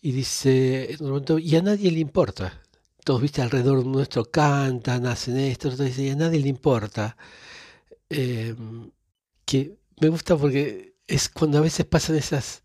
Y 0.00 0.12
dice, 0.12 0.96
y 1.40 1.56
a 1.56 1.62
nadie 1.62 1.90
le 1.90 2.00
importa. 2.00 2.62
Todos, 3.04 3.20
viste, 3.22 3.42
alrededor 3.42 3.84
nuestro 3.86 4.24
cantan, 4.24 5.06
hacen 5.06 5.36
esto, 5.38 5.70
y 5.84 6.10
a 6.10 6.16
nadie 6.16 6.40
le 6.40 6.48
importa. 6.48 7.16
Em, 8.10 8.90
que 9.46 9.78
me 10.00 10.08
gusta 10.08 10.36
porque 10.36 10.96
es 11.06 11.28
cuando 11.28 11.58
a 11.58 11.60
veces 11.62 11.86
pasan 11.86 12.16
esas 12.16 12.62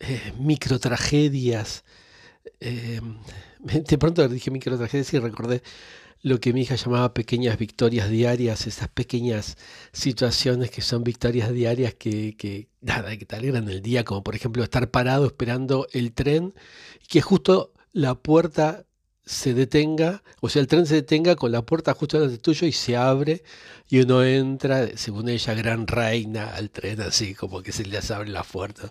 eh, 0.00 0.32
micro 0.38 0.78
tragedias. 0.78 1.84
Em, 2.60 3.18
de 3.60 3.98
pronto 3.98 4.28
dije 4.28 4.50
micro 4.50 4.76
tragedias 4.78 5.12
y 5.14 5.18
recordé 5.18 5.62
lo 6.22 6.40
que 6.40 6.52
mi 6.52 6.62
hija 6.62 6.74
llamaba 6.74 7.14
pequeñas 7.14 7.58
victorias 7.58 8.10
diarias, 8.10 8.66
esas 8.66 8.88
pequeñas 8.88 9.56
situaciones 9.92 10.70
que 10.70 10.82
son 10.82 11.04
victorias 11.04 11.52
diarias 11.52 11.94
que, 11.94 12.36
que 12.36 12.68
nada, 12.80 13.16
que 13.16 13.24
te 13.24 13.36
alegran 13.36 13.68
el 13.68 13.82
día, 13.82 14.04
como 14.04 14.22
por 14.22 14.34
ejemplo 14.34 14.62
estar 14.62 14.90
parado 14.90 15.26
esperando 15.26 15.86
el 15.92 16.12
tren, 16.12 16.54
y 17.02 17.06
que 17.06 17.20
justo 17.20 17.72
la 17.92 18.16
puerta 18.16 18.84
se 19.28 19.52
detenga, 19.52 20.22
o 20.40 20.48
sea, 20.48 20.62
el 20.62 20.68
tren 20.68 20.86
se 20.86 20.94
detenga 20.94 21.36
con 21.36 21.52
la 21.52 21.60
puerta 21.60 21.92
justo 21.92 22.18
delante 22.18 22.38
tuyo 22.38 22.66
y 22.66 22.72
se 22.72 22.96
abre 22.96 23.42
y 23.90 24.00
uno 24.00 24.24
entra, 24.24 24.88
según 24.96 25.28
ella, 25.28 25.52
gran 25.52 25.86
reina 25.86 26.54
al 26.54 26.70
tren, 26.70 27.02
así 27.02 27.34
como 27.34 27.62
que 27.62 27.72
se 27.72 27.84
les 27.84 28.10
abre 28.10 28.30
la 28.30 28.42
puerta. 28.42 28.90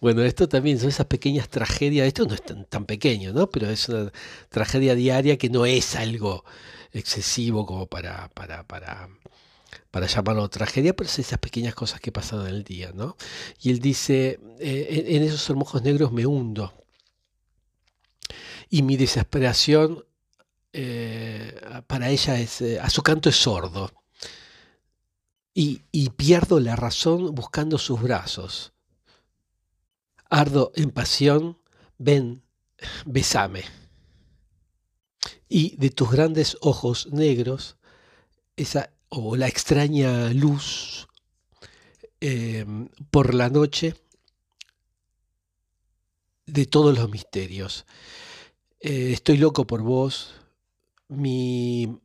Bueno, 0.00 0.22
esto 0.22 0.48
también 0.48 0.80
son 0.80 0.88
esas 0.88 1.06
pequeñas 1.06 1.48
tragedias, 1.48 2.06
esto 2.08 2.24
no 2.26 2.34
es 2.34 2.42
tan, 2.42 2.64
tan 2.64 2.84
pequeño, 2.84 3.32
¿no? 3.32 3.48
Pero 3.48 3.70
es 3.70 3.88
una 3.88 4.10
tragedia 4.48 4.96
diaria 4.96 5.38
que 5.38 5.50
no 5.50 5.66
es 5.66 5.94
algo 5.94 6.44
excesivo 6.92 7.64
como 7.64 7.86
para, 7.86 8.28
para, 8.30 8.64
para, 8.66 9.08
para 9.92 10.06
llamarlo 10.08 10.48
tragedia, 10.48 10.96
pero 10.96 11.08
es 11.08 11.18
esas 11.20 11.38
pequeñas 11.38 11.76
cosas 11.76 12.00
que 12.00 12.10
pasan 12.10 12.40
en 12.40 12.48
el 12.48 12.64
día, 12.64 12.90
¿no? 12.92 13.16
Y 13.62 13.70
él 13.70 13.78
dice, 13.78 14.40
eh, 14.58 15.04
en 15.08 15.22
esos 15.22 15.48
hermosos 15.48 15.82
negros 15.82 16.10
me 16.10 16.26
hundo, 16.26 16.72
y 18.68 18.82
mi 18.82 18.96
desesperación 18.96 20.04
eh, 20.72 21.58
para 21.86 22.10
ella 22.10 22.38
es, 22.38 22.60
eh, 22.60 22.80
a 22.80 22.90
su 22.90 23.02
canto 23.02 23.28
es 23.28 23.36
sordo. 23.36 23.90
Y, 25.54 25.84
y, 25.90 26.10
pierdo 26.10 26.60
la 26.60 26.76
razón 26.76 27.34
buscando 27.34 27.78
sus 27.78 28.02
brazos. 28.02 28.74
Ardo 30.28 30.72
en 30.74 30.90
pasión, 30.90 31.58
ven, 31.96 32.42
besame. 33.06 33.64
Y 35.48 35.76
de 35.76 35.88
tus 35.88 36.10
grandes 36.10 36.58
ojos 36.60 37.06
negros, 37.10 37.78
esa, 38.56 38.90
o 39.08 39.36
la 39.36 39.48
extraña 39.48 40.30
luz 40.32 41.08
em, 42.20 42.88
por 43.10 43.34
la 43.34 43.48
noche 43.48 43.94
de 46.46 46.66
todos 46.66 46.96
los 46.96 47.10
misterios. 47.10 47.86
Eh, 48.80 49.12
estoy 49.12 49.38
loco 49.38 49.66
por 49.66 49.82
vos, 49.82 50.34
mi, 51.08 51.98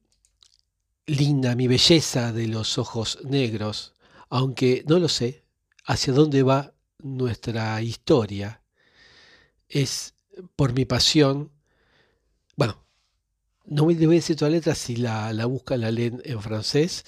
linda, 1.05 1.55
mi 1.55 1.67
belleza 1.67 2.31
de 2.31 2.47
los 2.47 2.77
ojos 2.77 3.19
negros, 3.23 3.93
aunque 4.29 4.83
no 4.87 4.99
lo 4.99 5.09
sé 5.09 5.43
hacia 5.85 6.13
dónde 6.13 6.43
va 6.43 6.73
nuestra 6.99 7.81
historia. 7.81 8.63
Es 9.67 10.15
por 10.55 10.73
mi 10.73 10.85
pasión. 10.85 11.51
Bueno, 12.55 12.85
no 13.65 13.85
me 13.85 13.93
voy 13.95 14.15
a 14.15 14.19
decir 14.19 14.37
toda 14.37 14.49
la 14.51 14.57
letra 14.57 14.75
si 14.75 14.95
la, 14.95 15.33
buscan, 15.45 15.81
la 15.81 15.91
leen 15.91 16.21
en 16.25 16.41
francés 16.41 17.05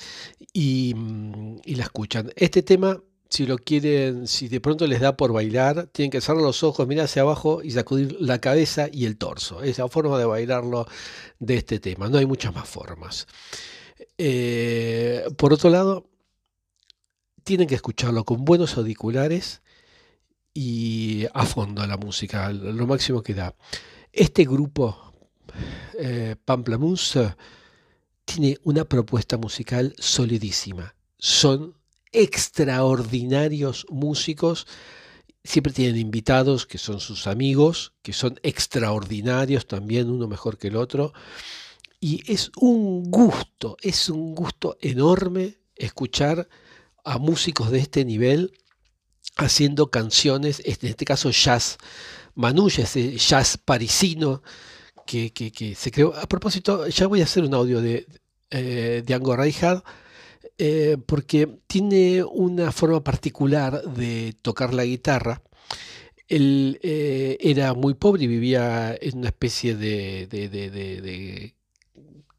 y, 0.54 0.93
mm, 0.95 1.62
y 1.65 1.76
la 1.76 1.84
escuchan. 1.84 2.32
Este 2.36 2.63
tema 2.63 3.02
si 3.34 3.48
lo 3.48 3.58
quieren, 3.58 4.28
si 4.28 4.48
de 4.48 4.62
pronto 4.62 4.86
les 4.86 5.00
da 5.02 5.17
por 5.17 5.34
bailar, 5.34 5.88
tienen 5.88 6.12
que 6.12 6.22
cerrar 6.22 6.43
los 6.43 6.62
ojos, 6.62 6.88
mirar 6.88 7.06
hacia 7.06 7.24
abajo 7.24 7.63
y 7.63 7.72
sacudir 7.72 8.15
la 8.19 8.39
cabeza 8.39 8.89
y 8.91 9.06
el 9.06 9.17
torso. 9.17 9.63
Esa 9.63 9.88
forma 9.88 10.19
de 10.19 10.26
bailarlo 10.26 10.86
de 11.39 11.58
este 11.58 11.80
tema. 11.80 12.10
No 12.10 12.19
hay 12.19 12.28
muchas 12.28 12.54
más 12.54 12.69
formas. 12.69 13.26
Eh, 14.19 15.26
por 15.36 15.52
otro 15.52 15.72
lado, 15.72 16.08
tienen 17.43 17.67
que 17.67 17.74
escucharlo 17.74 18.24
con 18.24 18.46
buenos 18.46 18.78
auriculares 18.78 19.63
y 20.54 21.26
a 21.34 21.48
fondo 21.48 21.88
la 21.88 21.98
música, 21.98 22.52
lo 22.52 22.86
máximo 22.86 23.24
que 23.24 23.34
da. 23.34 23.56
Este 24.12 24.43
grupo, 24.43 25.12
eh, 25.98 26.36
tiene 28.26 28.60
una 28.63 28.86
propuesta 28.86 29.38
musical 29.38 29.96
solidísima. 29.98 30.93
Son 31.17 31.83
extraordinarios 32.13 33.86
músicos. 33.89 34.67
Siempre 35.43 35.73
tienen 35.73 35.97
invitados 35.97 36.65
que 36.65 36.78
son 36.78 36.99
sus 36.99 37.28
amigos, 37.28 37.93
que 38.02 38.13
son 38.13 38.39
extraordinarios 38.43 39.67
también, 39.67 40.10
uno 40.10 40.28
mejor 40.28 40.58
que 40.58 40.69
el 40.69 40.78
otro. 40.78 41.13
Y 41.99 42.23
es 42.32 42.52
un 42.56 43.12
gusto, 43.12 43.78
es 43.82 44.10
un 44.10 44.36
gusto 44.36 44.78
enorme 44.82 45.58
escuchar 45.76 46.47
a 47.04 47.17
músicos 47.17 47.71
de 47.71 47.80
este 47.80 48.06
nivel 48.06 48.58
haciendo 49.36 49.88
canciones, 49.88 50.62
en 50.63 50.89
este 50.89 51.06
caso 51.06 51.32
jazz. 51.32 51.78
Manouche, 52.36 52.84
ese 52.84 53.17
jazz 53.17 53.58
parisino 53.58 54.41
que, 55.06 55.76
se 55.78 55.91
creó. 55.91 56.13
A 56.15 56.28
propósito, 56.28 56.88
ya 56.88 57.08
voy 57.08 57.21
a 57.21 57.26
hacer 57.26 57.43
un 57.43 57.54
audio 57.54 57.82
de, 57.82 58.08
eh, 58.49 59.04
de 59.06 59.13
Ango 59.13 59.36
eh, 60.58 60.98
porque 61.06 61.60
tiene 61.68 62.24
una 62.24 62.72
forma 62.72 63.04
particular 63.04 63.84
de 63.84 64.36
tocar 64.42 64.74
la 64.74 64.86
guitarra. 64.86 65.42
Él 66.28 66.80
eh, 66.84 67.38
era 67.42 67.74
muy 67.74 67.96
pobre 67.96 68.24
y 68.24 68.28
vivía 68.28 68.96
en 69.00 69.20
una 69.20 69.28
especie 69.30 69.76
de, 69.76 71.56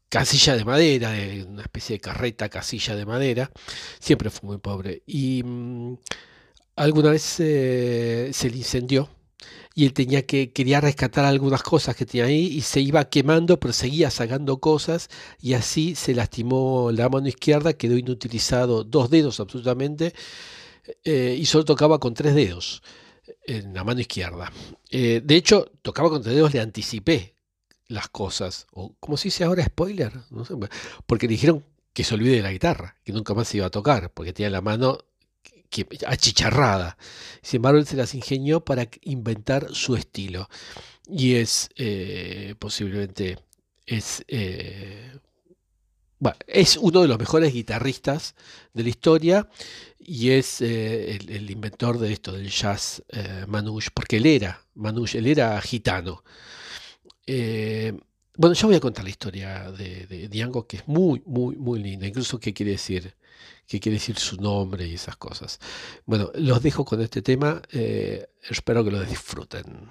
casilla 0.09 0.55
de 0.55 0.65
madera, 0.65 1.11
de 1.11 1.43
una 1.43 1.63
especie 1.63 1.95
de 1.95 1.99
carreta, 1.99 2.49
casilla 2.49 2.95
de 2.95 3.05
madera. 3.05 3.51
Siempre 3.99 4.29
fue 4.29 4.47
muy 4.49 4.57
pobre. 4.59 5.03
Y 5.05 5.43
mm, 5.43 5.97
alguna 6.77 7.11
vez 7.11 7.39
eh, 7.39 8.31
se 8.33 8.49
le 8.49 8.57
incendió 8.57 9.09
y 9.77 9.85
él 9.85 9.93
tenía 9.93 10.25
que, 10.25 10.53
quería 10.53 10.79
rescatar 10.79 11.25
algunas 11.25 11.61
cosas 11.61 11.97
que 11.97 12.05
tenía 12.05 12.25
ahí 12.25 12.47
y 12.47 12.61
se 12.61 12.79
iba 12.79 13.09
quemando, 13.09 13.59
pero 13.59 13.73
seguía 13.73 14.09
sacando 14.09 14.59
cosas 14.59 15.09
y 15.41 15.53
así 15.53 15.95
se 15.95 16.15
lastimó 16.15 16.91
la 16.93 17.09
mano 17.09 17.27
izquierda, 17.27 17.73
quedó 17.73 17.97
inutilizado 17.97 18.85
dos 18.85 19.09
dedos 19.09 19.41
absolutamente 19.41 20.13
eh, 21.03 21.35
y 21.37 21.45
solo 21.45 21.65
tocaba 21.65 21.99
con 21.99 22.13
tres 22.13 22.35
dedos 22.35 22.81
en 23.45 23.73
la 23.73 23.83
mano 23.83 23.99
izquierda. 23.99 24.51
Eh, 24.89 25.21
de 25.23 25.35
hecho, 25.35 25.69
tocaba 25.81 26.09
con 26.09 26.23
tres 26.23 26.35
dedos, 26.35 26.53
le 26.53 26.61
anticipé 26.61 27.35
las 27.87 28.07
cosas, 28.07 28.67
o 28.71 28.95
como 29.01 29.17
se 29.17 29.25
dice 29.25 29.43
ahora, 29.43 29.65
spoiler, 29.65 30.13
no 30.31 30.45
sé, 30.45 30.55
porque 31.05 31.27
dijeron 31.27 31.65
que 31.93 32.05
se 32.05 32.15
olvide 32.15 32.37
de 32.37 32.41
la 32.41 32.51
guitarra, 32.51 32.97
que 33.03 33.11
nunca 33.11 33.33
más 33.33 33.49
se 33.49 33.57
iba 33.57 33.65
a 33.65 33.71
tocar, 33.71 34.11
porque 34.13 34.31
tenía 34.31 34.49
la 34.49 34.61
mano 34.61 34.99
achicharrada. 36.07 36.97
Sin 37.41 37.57
embargo, 37.57 37.79
él 37.79 37.87
se 37.87 37.95
las 37.95 38.13
ingenió 38.15 38.63
para 38.63 38.87
inventar 39.01 39.73
su 39.73 39.95
estilo. 39.95 40.49
Y 41.07 41.35
es 41.35 41.69
eh, 41.75 42.55
posiblemente 42.57 43.37
es, 43.85 44.23
eh, 44.27 45.11
es 46.47 46.77
uno 46.77 47.01
de 47.01 47.07
los 47.07 47.19
mejores 47.19 47.53
guitarristas 47.53 48.35
de 48.73 48.83
la 48.83 48.89
historia 48.89 49.49
y 49.99 50.31
es 50.31 50.61
eh, 50.61 51.19
el, 51.27 51.49
inventor 51.51 51.99
de 51.99 52.13
esto, 52.13 52.31
del 52.31 52.49
jazz 52.49 53.03
Manouche, 53.47 53.89
porque 53.93 54.17
él 54.17 54.25
era 54.25 54.61
Manouche, 54.75 55.19
él 55.19 55.27
era 55.27 55.61
gitano. 55.61 56.23
bueno, 58.37 58.53
yo 58.53 58.67
voy 58.67 58.75
a 58.75 58.79
contar 58.79 59.03
la 59.03 59.09
historia 59.11 59.71
de, 59.71 60.07
de 60.07 60.27
Diango, 60.27 60.67
que 60.67 60.77
es 60.77 60.87
muy, 60.87 61.21
muy, 61.25 61.55
muy 61.55 61.79
linda. 61.79 62.07
Incluso, 62.07 62.39
¿qué 62.39 62.53
quiere 62.53 62.73
decir? 62.73 63.15
Qué 63.67 63.79
quiere 63.79 63.97
decir 63.97 64.17
su 64.17 64.37
nombre 64.37 64.87
y 64.87 64.95
esas 64.95 65.17
cosas. 65.17 65.59
Bueno, 66.05 66.31
los 66.35 66.61
dejo 66.61 66.85
con 66.85 67.01
este 67.01 67.21
tema, 67.21 67.61
eh, 67.71 68.27
espero 68.49 68.83
que 68.83 68.91
lo 68.91 69.03
disfruten. 69.03 69.89